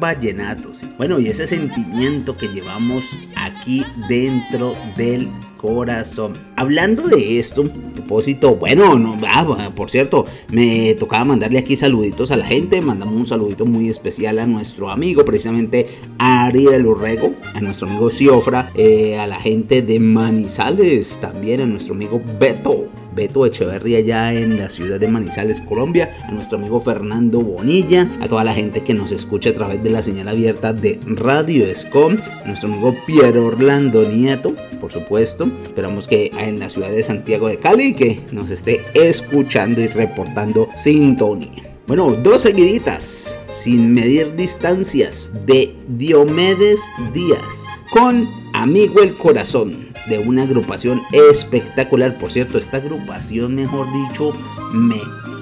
[0.00, 0.74] mejor vallenato.
[0.74, 0.88] ¿sí?
[0.96, 6.34] Bueno, y ese sentimiento que llevamos aquí dentro del corazón.
[6.56, 12.36] Hablando de esto, propósito, bueno, no, ah, por cierto, me tocaba mandarle aquí saluditos a
[12.36, 12.80] la gente.
[12.80, 18.70] Mandamos un saludito muy especial a nuestro amigo, precisamente Ariel Urrego, a nuestro amigo Ciofra,
[18.74, 22.88] eh, a la gente de Manizales, también a nuestro amigo Beto.
[23.20, 28.28] Beto Echeverría allá en la ciudad de Manizales, Colombia, a nuestro amigo Fernando Bonilla, a
[28.28, 32.16] toda la gente que nos escucha a través de la señal abierta de Radio Escom,
[32.42, 35.50] a nuestro amigo Piero Orlando Nieto, por supuesto.
[35.62, 40.70] Esperamos que en la ciudad de Santiago de Cali que nos esté escuchando y reportando
[40.74, 41.62] sintonía.
[41.86, 46.80] Bueno, dos seguiditas, sin medir distancias, de Diomedes
[47.12, 52.14] Díaz, con Amigo el Corazón, de una agrupación espectacular.
[52.14, 54.32] Por cierto, esta agrupación, mejor dicho,
[54.72, 55.00] me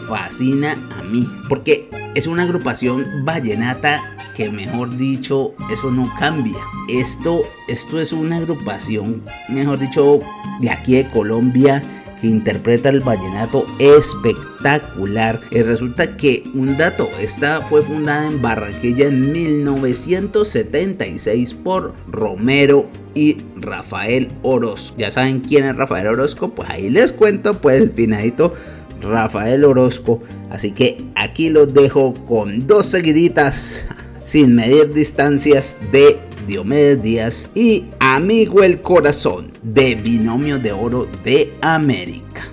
[0.08, 4.02] fascina a mí, porque es una agrupación vallenata
[4.34, 6.58] que mejor dicho, eso no cambia.
[6.88, 10.20] Esto, esto es una agrupación, mejor dicho,
[10.60, 11.82] de aquí de Colombia
[12.20, 15.38] que interpreta el vallenato espectacular.
[15.50, 23.38] Y resulta que un dato, esta fue fundada en Barranquilla en 1976 por Romero y
[23.56, 24.96] Rafael Orozco.
[24.98, 28.52] Ya saben quién es Rafael Orozco, pues ahí les cuento pues el finadito
[29.00, 30.20] Rafael Orozco.
[30.50, 33.86] Así que aquí los dejo con dos seguiditas
[34.18, 36.18] sin medir distancias de
[36.48, 42.48] Diomedes Díaz y Amigo el Corazón de Binomio de Oro de América.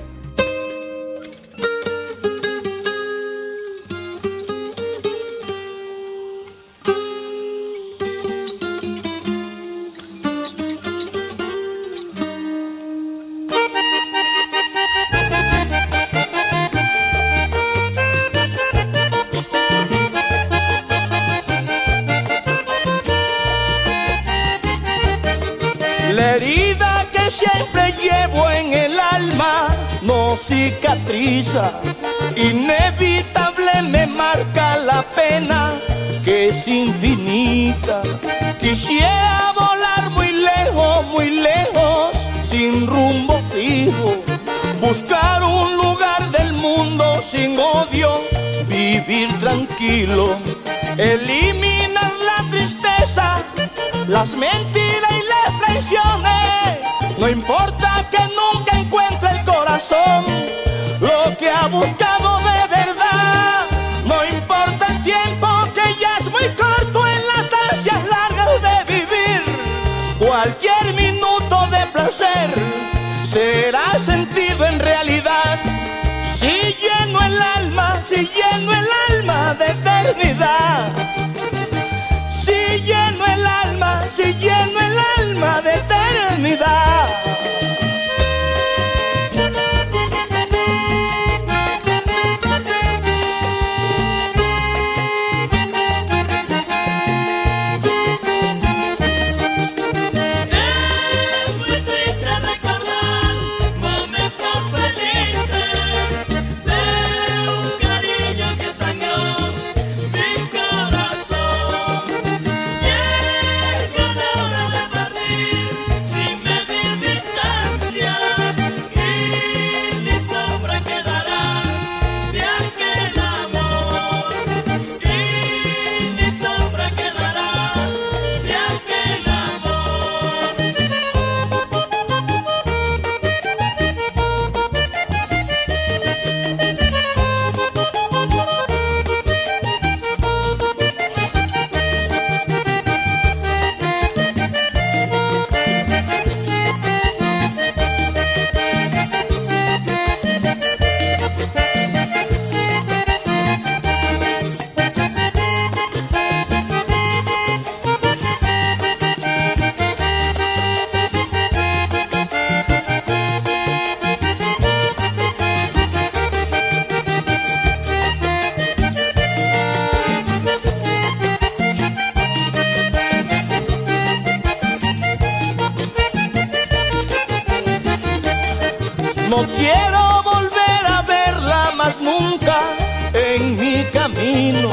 [183.76, 184.69] mi camino.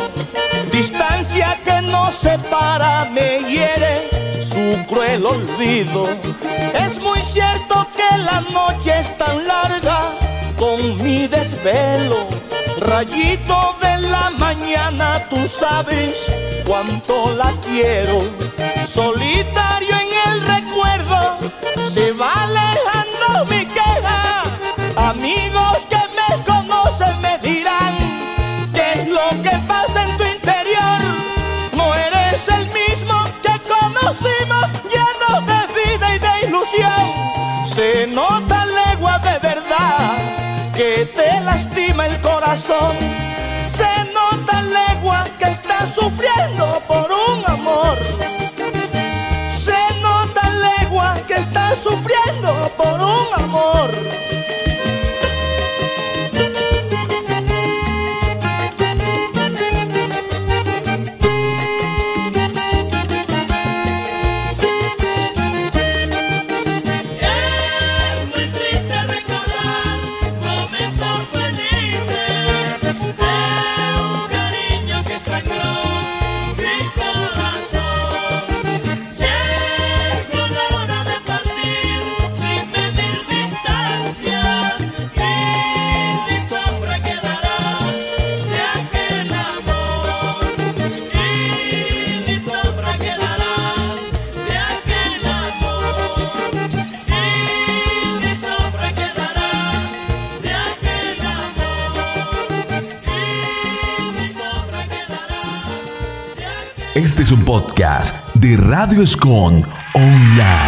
[0.71, 3.95] Distancia que nos separa me hiere
[4.51, 6.09] su cruel olvido.
[6.75, 10.01] Es muy cierto que la noche es tan larga
[10.57, 12.29] con mi desvelo.
[12.81, 16.15] Rayito de la mañana, tú sabes
[16.67, 18.23] cuánto la quiero.
[18.87, 21.21] Solitario en el recuerdo,
[21.89, 24.45] se va alejando mi queja.
[24.97, 26.02] Amigos que
[37.93, 40.17] Se nota legua de verdad
[40.75, 42.97] que te lastima el corazón.
[43.67, 46.62] Se nota legua que estás sufriendo.
[107.33, 109.65] un podcast de Radio Escon
[109.95, 110.62] Online.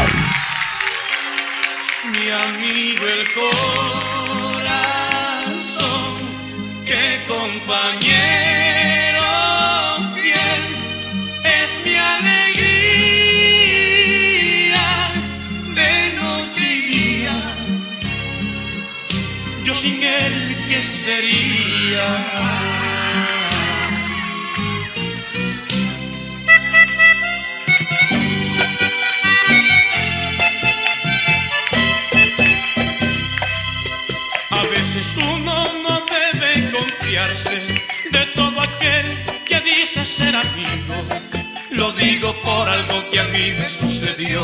[42.75, 44.41] algo que a mí me sucedió.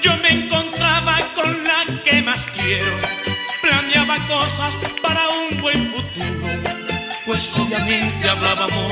[0.00, 2.96] Yo me encontraba con la que más quiero,
[3.62, 6.46] planeaba cosas para un buen futuro,
[7.26, 8.91] pues obviamente hablábamos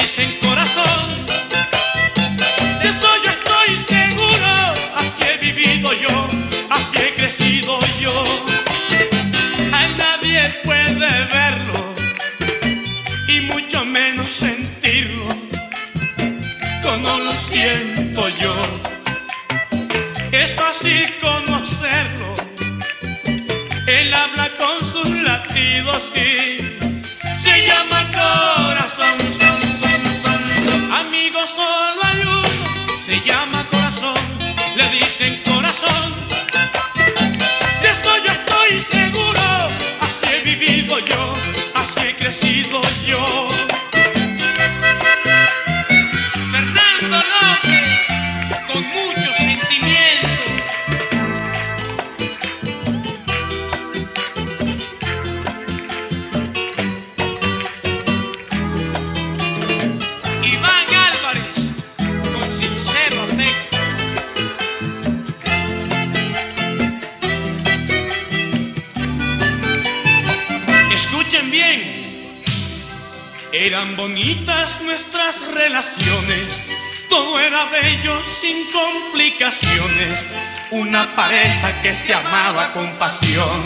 [0.00, 1.26] dicen corazón.
[2.82, 4.50] De eso yo estoy seguro,
[4.96, 6.28] así he vivido yo,
[6.70, 8.14] así he crecido yo.
[9.72, 11.94] A nadie puede verlo
[13.26, 15.26] y mucho menos sentirlo,
[16.82, 18.54] como lo siento yo.
[20.30, 22.34] Es fácil conocerlo,
[23.86, 26.58] él habla con sus latidos y
[27.42, 28.67] se llama Cor
[73.98, 76.62] bonitas nuestras relaciones,
[77.10, 80.24] todo era bello sin complicaciones,
[80.70, 83.60] una pareja que se amaba con pasión.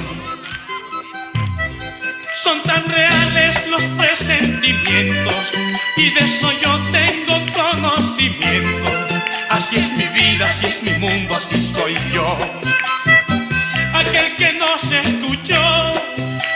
[2.34, 5.52] Son tan reales los presentimientos
[5.98, 8.90] y de eso yo tengo conocimiento.
[9.50, 12.38] Así es mi vida, así es mi mundo, así soy yo.
[13.92, 15.62] Aquel que nos escuchó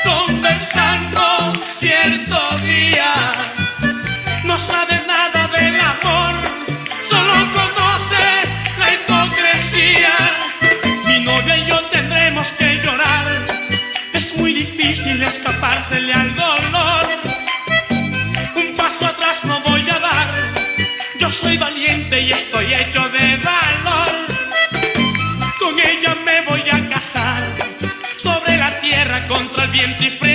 [0.03, 3.56] conversando cierto día
[4.57, 6.35] no sabe nada del amor,
[7.11, 8.24] solo conoce
[8.78, 10.15] la hipocresía.
[11.05, 13.27] Mi novia y yo tendremos que llorar,
[14.15, 17.07] es muy difícil escapársele al dolor.
[18.55, 20.28] Un paso atrás no voy a dar,
[21.19, 24.15] yo soy valiente y estoy hecho de valor.
[25.59, 27.43] Con ella me voy a casar,
[28.16, 30.26] sobre la tierra contra el viento y frente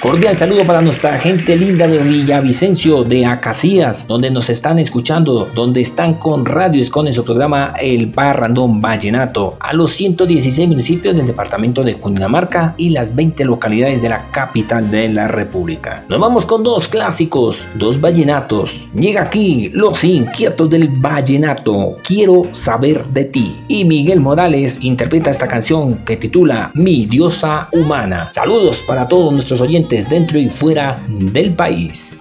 [0.00, 5.82] Cordial saludo para nuestra gente linda de Villavicencio, de Acacías, donde nos están escuchando, donde
[5.82, 11.82] están con Radio Escon su programa El Parrandón Vallenato, a los 116 municipios del departamento
[11.82, 16.02] de Cundinamarca y las 20 localidades de la capital de la República.
[16.08, 18.70] Nos vamos con dos clásicos, dos vallenatos.
[18.94, 23.54] Llega aquí Los Inquietos del Vallenato, Quiero saber de ti.
[23.68, 28.30] Y Miguel Morales interpreta esta canción que titula Mi diosa humana.
[28.32, 32.19] Saludos para todos nuestros oyentes dentro y fuera del país.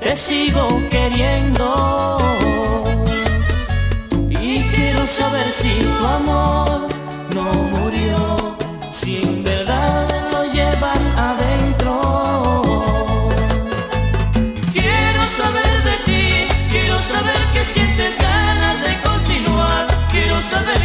[0.00, 2.16] Te sigo queriendo.
[4.28, 6.88] Y quiero saber si tu amor
[7.32, 7.44] no
[7.74, 8.56] murió,
[8.90, 12.62] si en verdad lo llevas adentro.
[14.72, 19.86] Quiero saber de ti, quiero saber que sientes ganas de continuar.
[20.10, 20.80] Quiero saber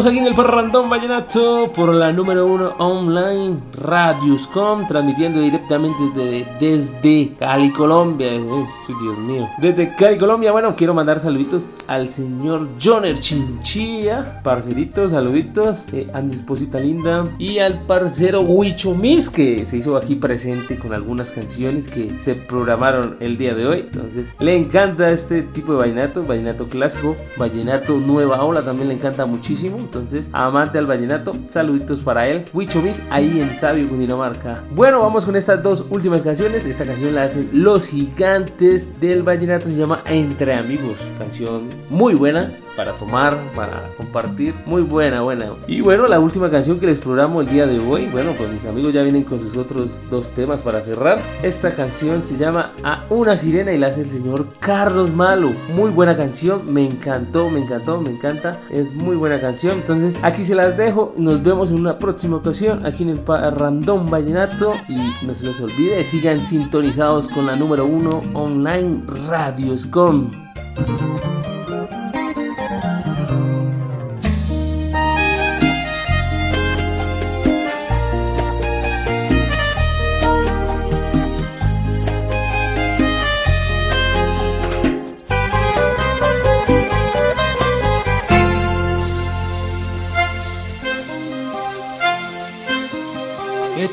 [0.00, 3.58] Continuamos aquí en el Parrandón Vallenato por la número uno online
[3.90, 8.28] Radiuscom, transmitiendo directamente de- desde Cali, Colombia.
[8.30, 9.48] Ay, Dios mío.
[9.58, 10.52] Desde Cali, Colombia.
[10.52, 17.26] Bueno, quiero mandar saluditos al señor Joner Chinchilla, parceritos, saluditos eh, a mi esposita linda
[17.38, 22.34] y al parcero Huicho Mis, que se hizo aquí presente con algunas canciones que se
[22.36, 23.78] programaron el día de hoy.
[23.80, 29.26] Entonces, le encanta este tipo de vallenato, vallenato clásico, vallenato nueva ola, también le encanta
[29.26, 29.76] muchísimo.
[29.78, 32.44] Entonces, amante al vallenato, saluditos para él.
[32.52, 33.58] Huicho Mis, ahí en
[34.74, 36.66] Bueno, vamos con estas dos últimas canciones.
[36.66, 40.98] Esta canción la hacen Los Gigantes del Vallenato, se llama Entre Amigos.
[41.18, 44.54] Canción muy buena para tomar, para compartir.
[44.64, 45.52] Muy buena, buena.
[45.68, 48.06] Y bueno, la última canción que les programo el día de hoy.
[48.06, 51.20] Bueno, pues mis amigos ya vienen con sus otros dos temas para cerrar.
[51.42, 55.52] Esta canción se llama A una sirena y la hace el señor Carlos Malo.
[55.74, 58.58] Muy buena canción, me encantó, me encantó, me encanta.
[58.70, 59.76] Es muy buena canción.
[59.76, 61.12] Entonces aquí se las dejo.
[61.18, 64.72] Nos vemos en una próxima ocasión aquí en el Random Vallenato.
[64.88, 70.30] Y no se les olvide, sigan sintonizados con la número uno online Radioscom.
[70.78, 71.59] He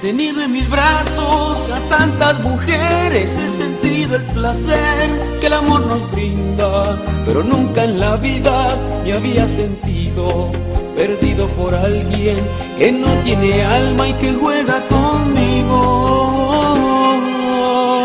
[0.02, 6.12] tenido en mis brazos a tantas mujeres, he sentido el placer que el amor nos
[6.12, 10.52] brinda, pero nunca en la vida me había sentido
[10.96, 12.38] perdido por alguien
[12.78, 16.14] que no tiene alma y que juega conmigo.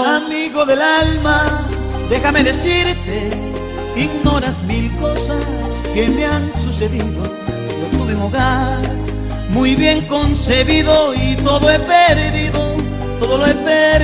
[0.07, 1.63] Amigo del alma,
[2.09, 3.31] déjame decirte,
[3.97, 5.45] ignoras mil cosas
[5.95, 7.23] que me han sucedido.
[7.81, 9.02] Yo tuve un hogar
[9.53, 12.75] muy bien concebido y todo he perdido,
[13.21, 14.03] todo lo he perdido.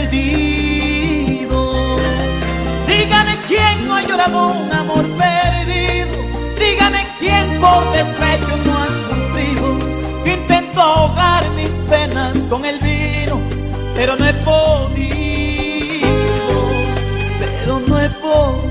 [2.87, 6.17] Dígame quién no ha llorado un amor perdido,
[6.59, 9.79] dígame quién por despecho no ha sufrido.
[10.25, 13.41] Intento ahogar mis penas con el vino,
[13.97, 16.09] pero no he podido,
[17.41, 18.68] pero no he podido.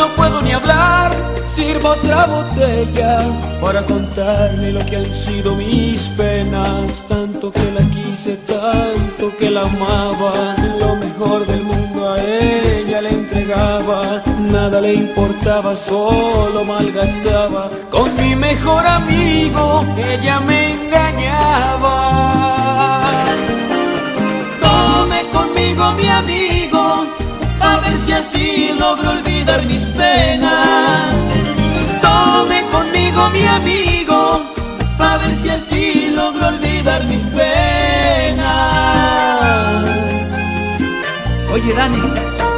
[0.00, 1.12] No puedo ni hablar,
[1.44, 3.22] sirvo otra botella
[3.60, 7.02] para contarle lo que han sido mis penas.
[7.06, 10.56] Tanto que la quise, tanto que la amaba.
[10.78, 14.22] Lo mejor del mundo a ella le entregaba.
[14.50, 17.68] Nada le importaba, solo malgastaba.
[17.90, 21.96] Con mi mejor amigo, ella me engañaba.
[24.62, 26.19] Tome conmigo, mi amigo, a
[27.90, 31.14] ver si así logro olvidar mis penas.
[32.00, 34.42] Tome conmigo, mi amigo,
[34.98, 38.50] a ver si así logro olvidar mis penas.
[41.52, 42.00] Oye, Dani,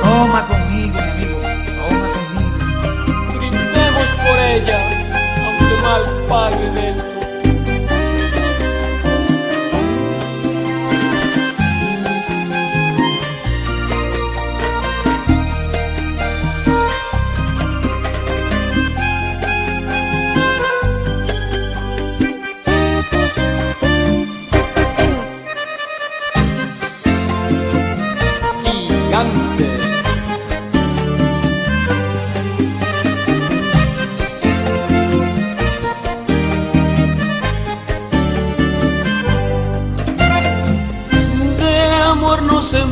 [0.02, 1.40] toma conmigo, mi amigo,
[1.78, 3.38] toma conmigo.
[3.38, 4.78] Brindemos por ella,
[5.44, 7.22] aunque mal pague el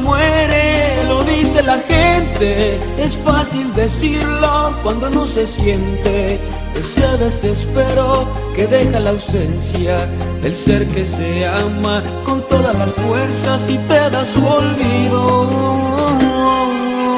[0.01, 2.79] muere, lo dice la gente.
[2.99, 6.41] Es fácil decirlo cuando no se siente
[6.75, 10.07] ese desespero que deja la ausencia
[10.43, 15.49] del ser que se ama con todas las fuerzas y te da su olvido.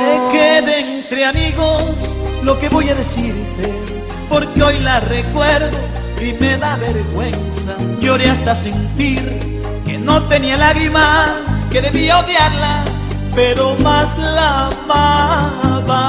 [0.00, 2.10] Que quede entre amigos
[2.42, 3.72] lo que voy a decirte,
[4.28, 5.78] porque hoy la recuerdo
[6.20, 7.76] y me da vergüenza.
[8.00, 11.30] Lloré hasta sentir que no tenía lágrimas,
[11.72, 12.84] que debía odiarla,
[13.34, 16.02] pero más la amaba.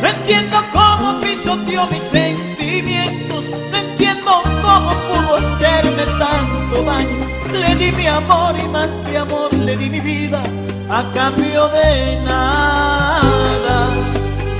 [0.00, 7.26] No entiendo cómo pisoteó mis sentimientos, no entiendo cómo pudo hacerme tanto daño.
[7.52, 10.40] Le di mi amor y más mi amor, le di mi vida
[10.88, 13.78] a cambio de nada,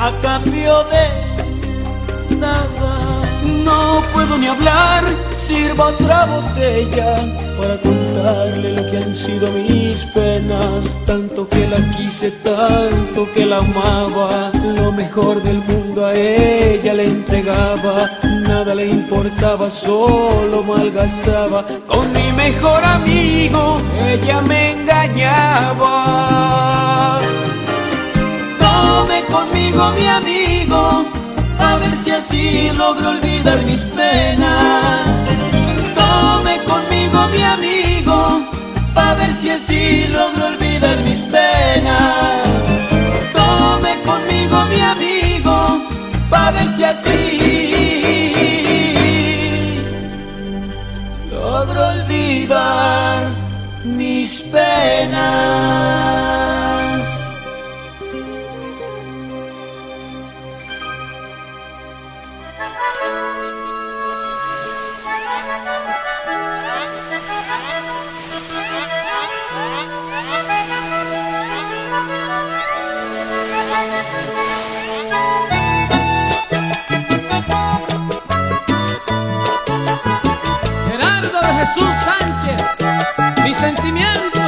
[0.00, 2.90] a cambio de nada.
[3.64, 5.04] No puedo ni hablar,
[5.46, 7.16] sirva otra botella
[7.58, 10.84] para contarle lo que han sido mis penas.
[11.06, 14.50] Tanto que la quise, tanto que la amaba.
[14.76, 18.10] Lo mejor del mundo a ella le entregaba.
[18.48, 21.64] Nada le importaba, solo malgastaba.
[21.86, 25.90] Con mi mejor amigo, ella me engañaba.
[28.58, 31.04] Tome conmigo mi amigo,
[31.58, 35.14] a ver si así logro olvidar mis penas.
[39.44, 42.48] Si así logro olvidar mis penas.
[43.34, 45.56] Tome conmigo mi amigo,
[46.30, 47.18] a ver si así
[51.30, 53.32] logro olvidar
[53.84, 56.34] mis penas.
[80.89, 82.62] Gerardo de Jesús Sánchez,
[83.44, 84.43] mi sentimiento.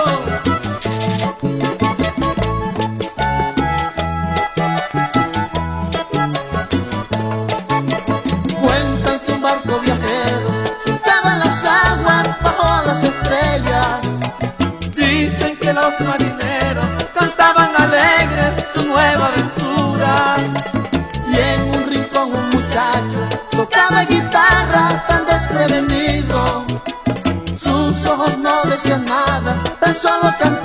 [29.98, 30.56] Solo cantaba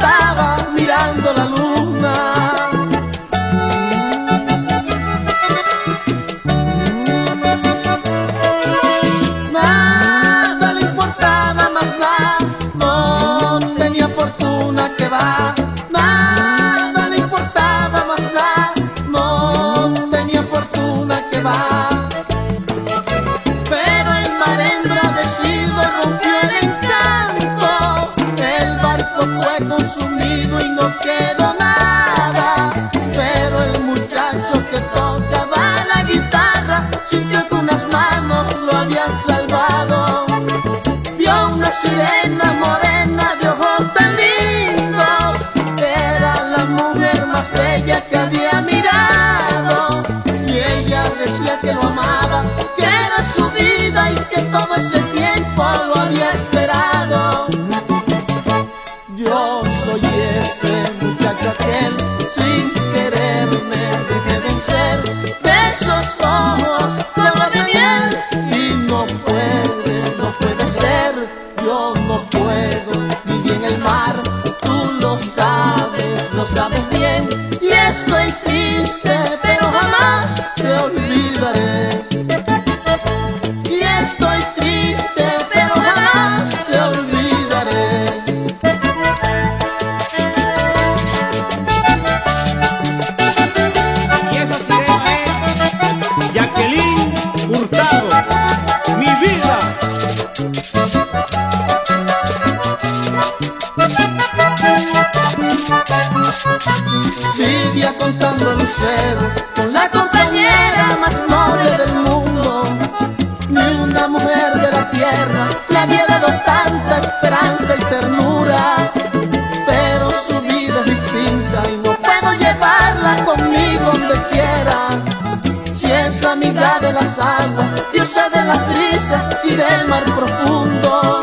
[127.94, 131.22] diosa de las brisas y del mar profundo.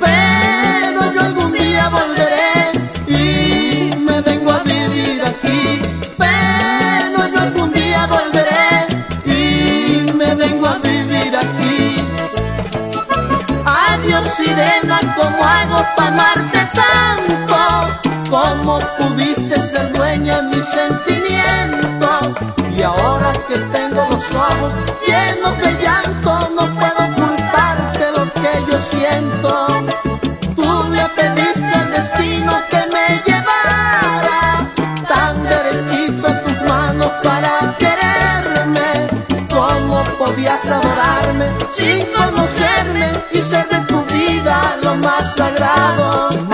[0.00, 2.72] Pero yo algún día volveré
[3.06, 5.80] y me vengo a vivir aquí.
[6.16, 8.86] Pero yo algún día volveré
[9.24, 11.96] y me vengo a vivir aquí.
[13.64, 16.08] Adiós sirena, ¿cómo hago para?
[16.16, 16.37] ¿Cómo
[18.98, 22.28] pudiste ser dueña de mis sentimientos?
[22.76, 24.72] Y ahora que tengo los ojos
[25.06, 29.66] llenos de llanto, no puedo ocultarte lo que yo siento.
[30.54, 34.68] Tú le pediste al destino que me llevara
[35.08, 39.08] tan derechito tus manos para quererme.
[39.50, 46.47] ¿Cómo podías adorarme sin conocerme y ser de tu vida lo más sagrado?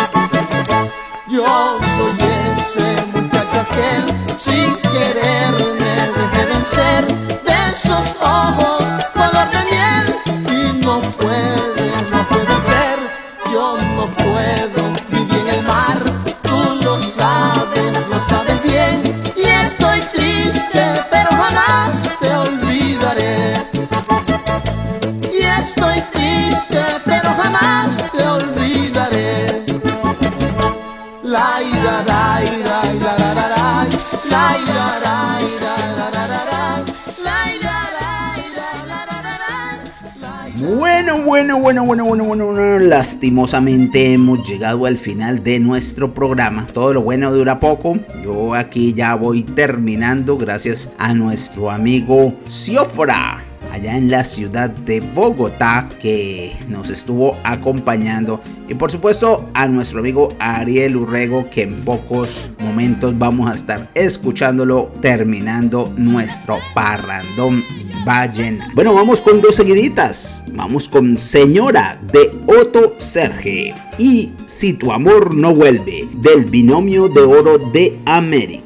[41.85, 46.67] Bueno, bueno, bueno, bueno, lastimosamente hemos llegado al final de nuestro programa.
[46.67, 47.99] Todo lo bueno dura poco.
[48.23, 55.01] Yo aquí ya voy terminando gracias a nuestro amigo Siofra allá en la ciudad de
[55.01, 61.81] Bogotá que nos estuvo acompañando y por supuesto a nuestro amigo Ariel Urrego que en
[61.81, 67.65] pocos momentos vamos a estar escuchándolo terminando nuestro parrandón
[68.05, 68.71] ballena.
[68.75, 70.45] Bueno, vamos con dos seguiditas.
[70.49, 77.23] Vamos con Señora de Otto Serge y Si tu amor no vuelve del binomio de
[77.23, 78.65] oro de América.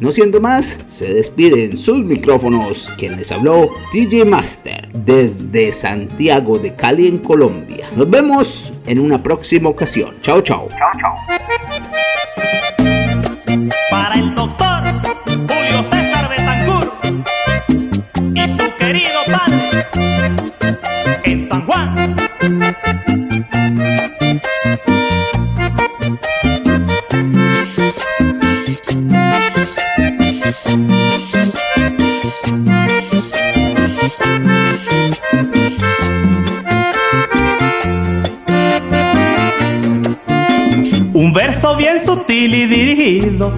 [0.00, 6.74] No siendo más, se despiden sus micrófonos quien les habló DJ Master desde Santiago de
[6.74, 7.90] Cali en Colombia.
[7.94, 10.16] Nos vemos en una próxima ocasión.
[10.22, 10.68] Chao, chao.
[10.68, 11.39] Para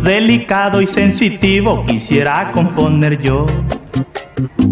[0.03, 3.47] delicado y sensitivo quisiera componer yo.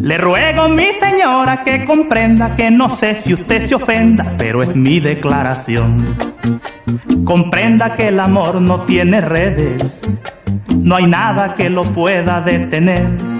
[0.00, 4.74] Le ruego, mi señora, que comprenda que no sé si usted se ofenda, pero es
[4.74, 6.16] mi declaración.
[7.24, 10.00] Comprenda que el amor no tiene redes,
[10.76, 13.39] no hay nada que lo pueda detener.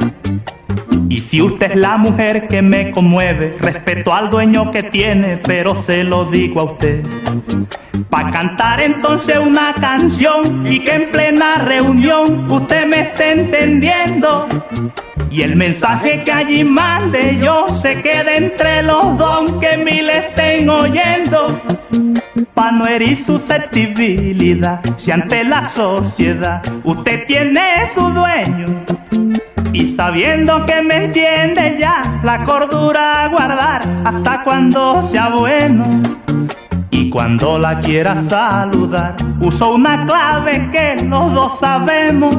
[1.10, 5.74] Y si usted es la mujer que me conmueve, respeto al dueño que tiene, pero
[5.74, 7.02] se lo digo a usted.
[8.08, 14.46] Pa' cantar entonces una canción y que en plena reunión usted me esté entendiendo.
[15.32, 20.70] Y el mensaje que allí mande yo se quede entre los dos que mil estén
[20.70, 21.60] oyendo.
[22.54, 28.84] Pa' no herir susceptibilidad, si ante la sociedad usted tiene su dueño.
[29.72, 36.02] Y sabiendo que me entiende ya, la cordura guardar hasta cuando sea bueno.
[36.90, 42.36] Y cuando la quiera saludar, uso una clave que los dos sabemos.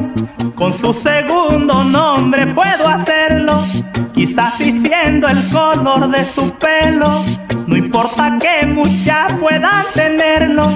[0.54, 3.64] Con su segundo nombre puedo hacerlo.
[4.12, 7.24] Quizás diciendo el color de su pelo.
[7.66, 10.70] No importa que muchas puedan tenerlo.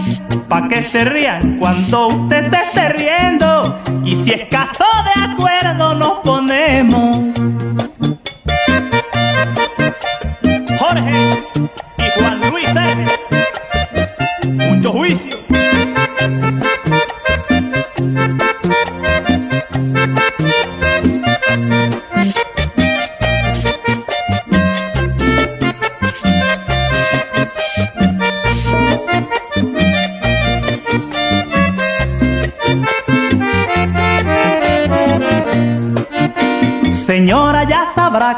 [0.48, 3.78] Pa' que se rían cuando usted esté riendo.
[4.04, 7.20] Y si es caso de acuerdo, nos ponemos.
[10.78, 11.45] Jorge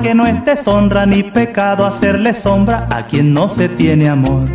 [0.00, 4.48] que no es deshonra ni pecado hacerle sombra a quien no se tiene amor.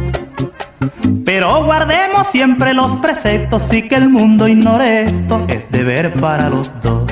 [1.26, 6.82] Pero guardemos siempre los preceptos y que el mundo ignore esto, es deber para los
[6.82, 7.10] dos.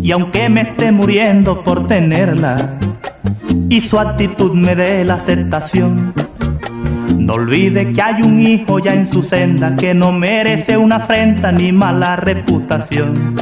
[0.00, 2.78] Y aunque me esté muriendo por tenerla
[3.68, 6.12] y su actitud me dé la aceptación,
[7.16, 11.52] no olvide que hay un hijo ya en su senda que no merece una afrenta
[11.52, 13.36] ni mala reputación.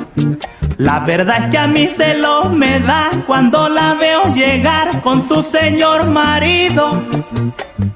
[0.81, 5.23] La verdad es que a mí se lo me da cuando la veo llegar con
[5.23, 7.07] su señor marido.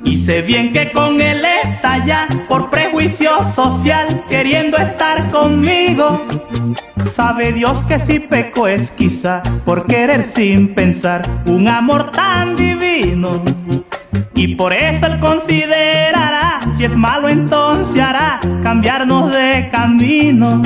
[0.04, 6.26] Y sé bien que con él está ya por prejuicio social queriendo estar conmigo.
[7.10, 13.42] Sabe Dios que si peco es quizá por querer sin pensar un amor tan divino.
[14.34, 16.33] Y por eso él considerará,
[16.76, 20.62] si es malo entonces hará cambiarnos de camino.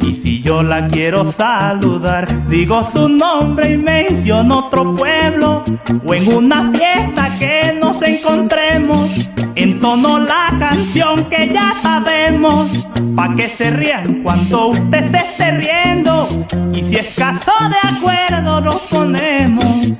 [0.00, 5.62] Y si yo la quiero saludar, digo su nombre y menciono otro pueblo.
[6.04, 12.86] O en una fiesta que nos encontremos, entono la canción que ya sabemos.
[13.16, 16.28] Pa' que se rían cuando usted se esté riendo.
[16.72, 19.92] Y si es caso de acuerdo, nos ponemos.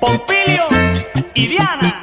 [0.00, 0.64] Pompilio
[1.34, 2.02] y Diana,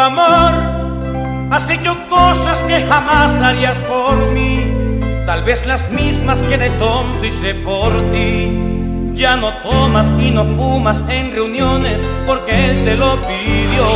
[0.00, 0.80] amor
[1.50, 4.72] has hecho cosas que jamás harías por mí.
[5.26, 9.12] Tal vez las mismas que de tonto hice por ti.
[9.14, 13.86] Ya no tomas y no fumas en reuniones porque él te lo pidió.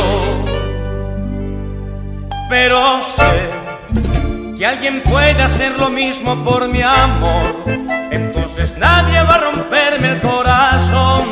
[2.49, 7.63] Pero sé que alguien puede hacer lo mismo por mi amor.
[8.11, 11.25] Entonces nadie va a romperme el corazón,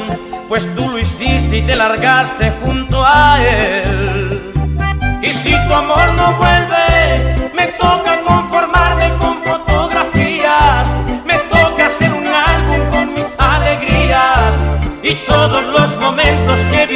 [0.49, 4.52] pues tú lo hiciste y te largaste junto a él.
[5.23, 10.85] Y si tu amor no vuelve, me toca conformarme con fotografías,
[11.25, 14.53] me toca hacer un álbum con mis alegrías.
[15.01, 16.87] Y todos los momentos que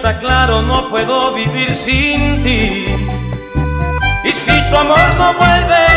[0.00, 2.86] está claro, no puedo vivir sin ti.
[4.24, 5.89] Y si tu amor no vuelve,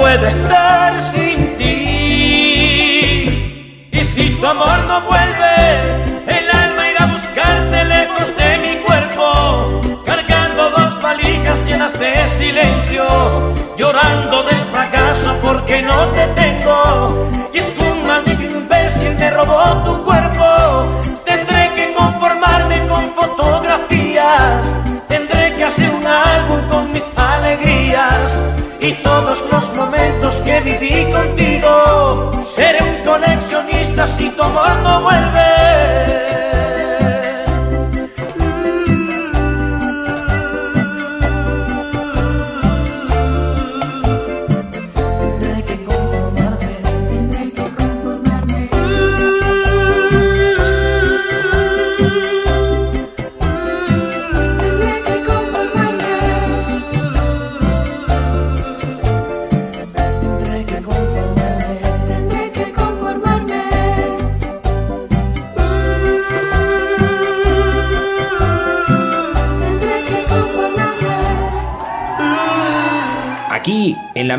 [0.00, 1.76] puedo estar sin ti.
[3.92, 5.54] Y si tu amor no vuelve,
[6.38, 13.04] el alma irá a buscarte lejos de mi cuerpo, cargando dos valijas llenas de silencio,
[13.76, 16.39] llorando del fracaso porque no te
[28.90, 32.30] y todos los momentos que viví contigo.
[32.42, 35.49] Seré un coleccionista si tu amor no vuelve.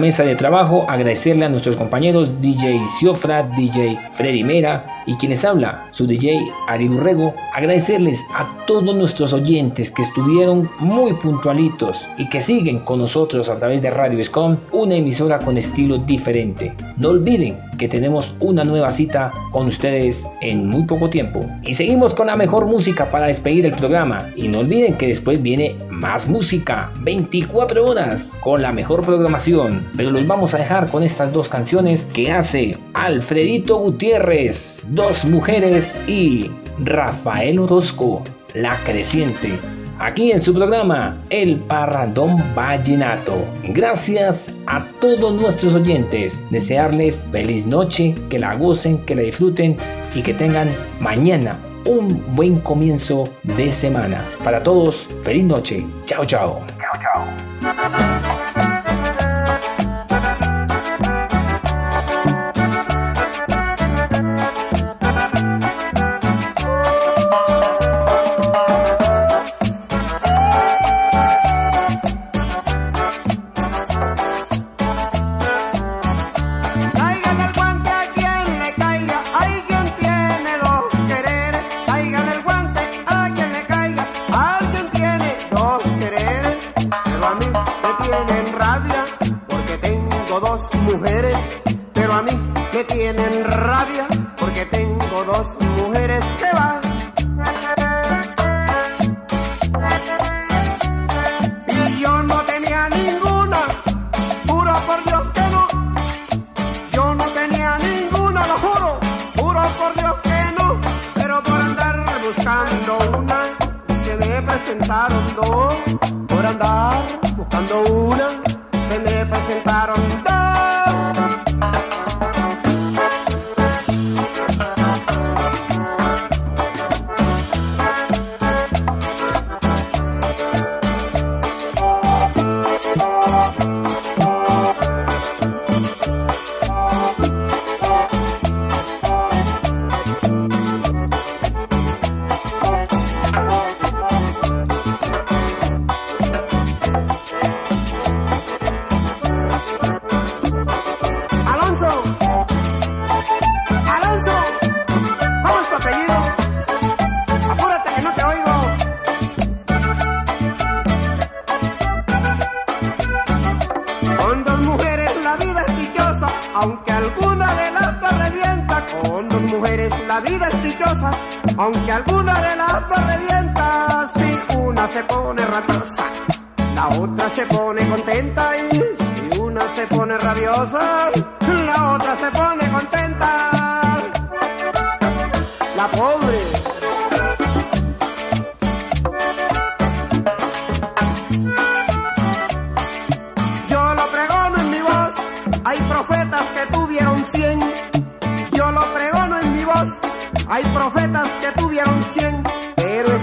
[0.01, 5.85] Mesa de trabajo agradecerle a nuestros compañeros DJ Ciofra, DJ Freddy Mera y quienes habla,
[5.91, 12.41] su DJ Ari Urrego, agradecerles a todos nuestros oyentes que estuvieron muy puntualitos y que
[12.41, 16.73] siguen con nosotros a través de Radio Escom, una emisora con estilo diferente.
[16.97, 21.43] No olviden que tenemos una nueva cita con ustedes en muy poco tiempo.
[21.63, 24.29] Y seguimos con la mejor música para despedir el programa.
[24.35, 29.83] Y no olviden que después viene más música, 24 horas, con la mejor programación.
[29.97, 35.99] Pero los vamos a dejar con estas dos canciones que hace Alfredito Gutiérrez, Dos Mujeres
[36.07, 36.51] y
[36.83, 38.21] Rafael Orozco,
[38.53, 39.57] La Creciente
[40.01, 43.45] aquí en su programa El Parrandón Vallenato.
[43.63, 46.39] Gracias a todos nuestros oyentes.
[46.49, 49.77] Desearles feliz noche, que la gocen, que la disfruten
[50.15, 50.69] y que tengan
[50.99, 54.23] mañana un buen comienzo de semana.
[54.43, 55.85] Para todos, feliz noche.
[56.05, 56.61] Chao, chao.
[56.79, 57.25] Chao,
[57.61, 58.20] chao.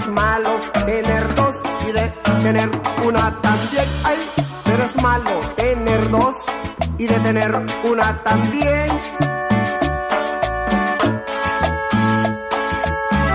[0.09, 2.09] Malo tener dos y de
[2.41, 2.69] tener
[3.05, 3.85] una también.
[4.03, 4.17] Ay,
[4.63, 6.35] pero es malo tener dos
[6.97, 8.89] y de tener una también.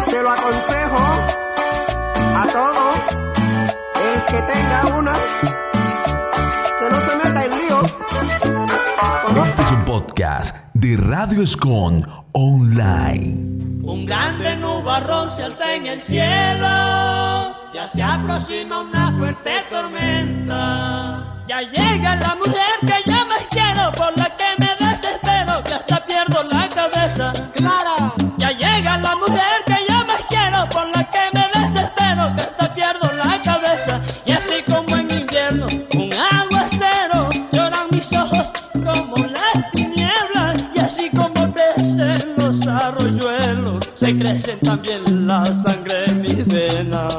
[0.05, 1.05] Se lo aconsejo
[2.37, 2.85] a todo
[4.05, 5.13] el que tenga una
[6.79, 7.95] que no se meta en líos
[10.85, 13.81] de Radio Escon Online.
[13.85, 16.69] Un grande nubarrón se alza en el cielo,
[17.73, 21.43] ya se aproxima una fuerte tormenta.
[21.49, 24.84] Ya llega la mujer que yo más quiero, por la que me
[44.05, 47.14] se crecen también la sangre en mis venas.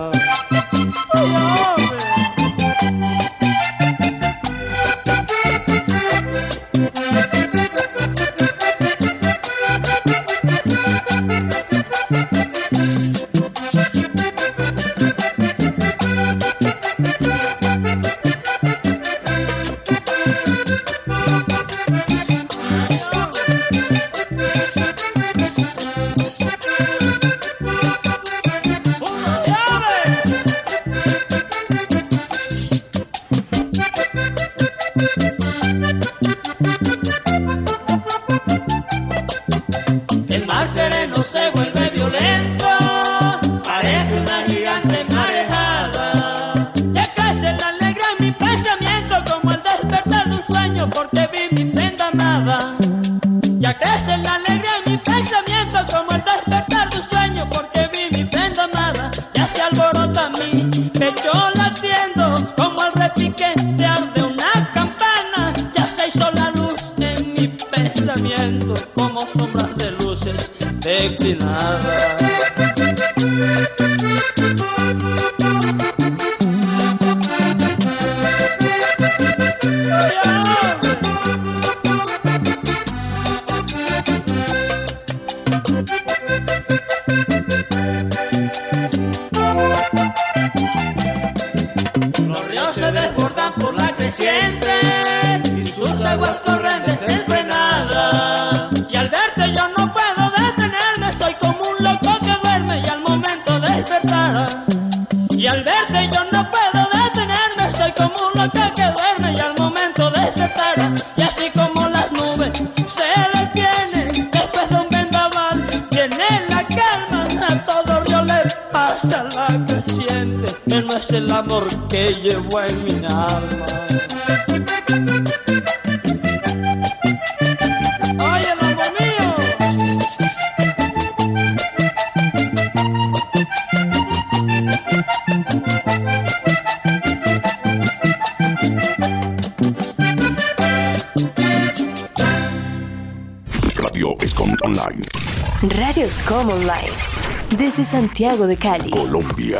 [147.77, 148.89] desde Santiago de Cali.
[148.89, 149.59] Colombia.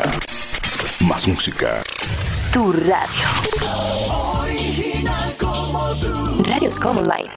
[1.00, 1.82] Más música.
[2.50, 3.28] Tu radio.
[4.40, 6.42] Original como tú.
[6.44, 7.30] Radios Line.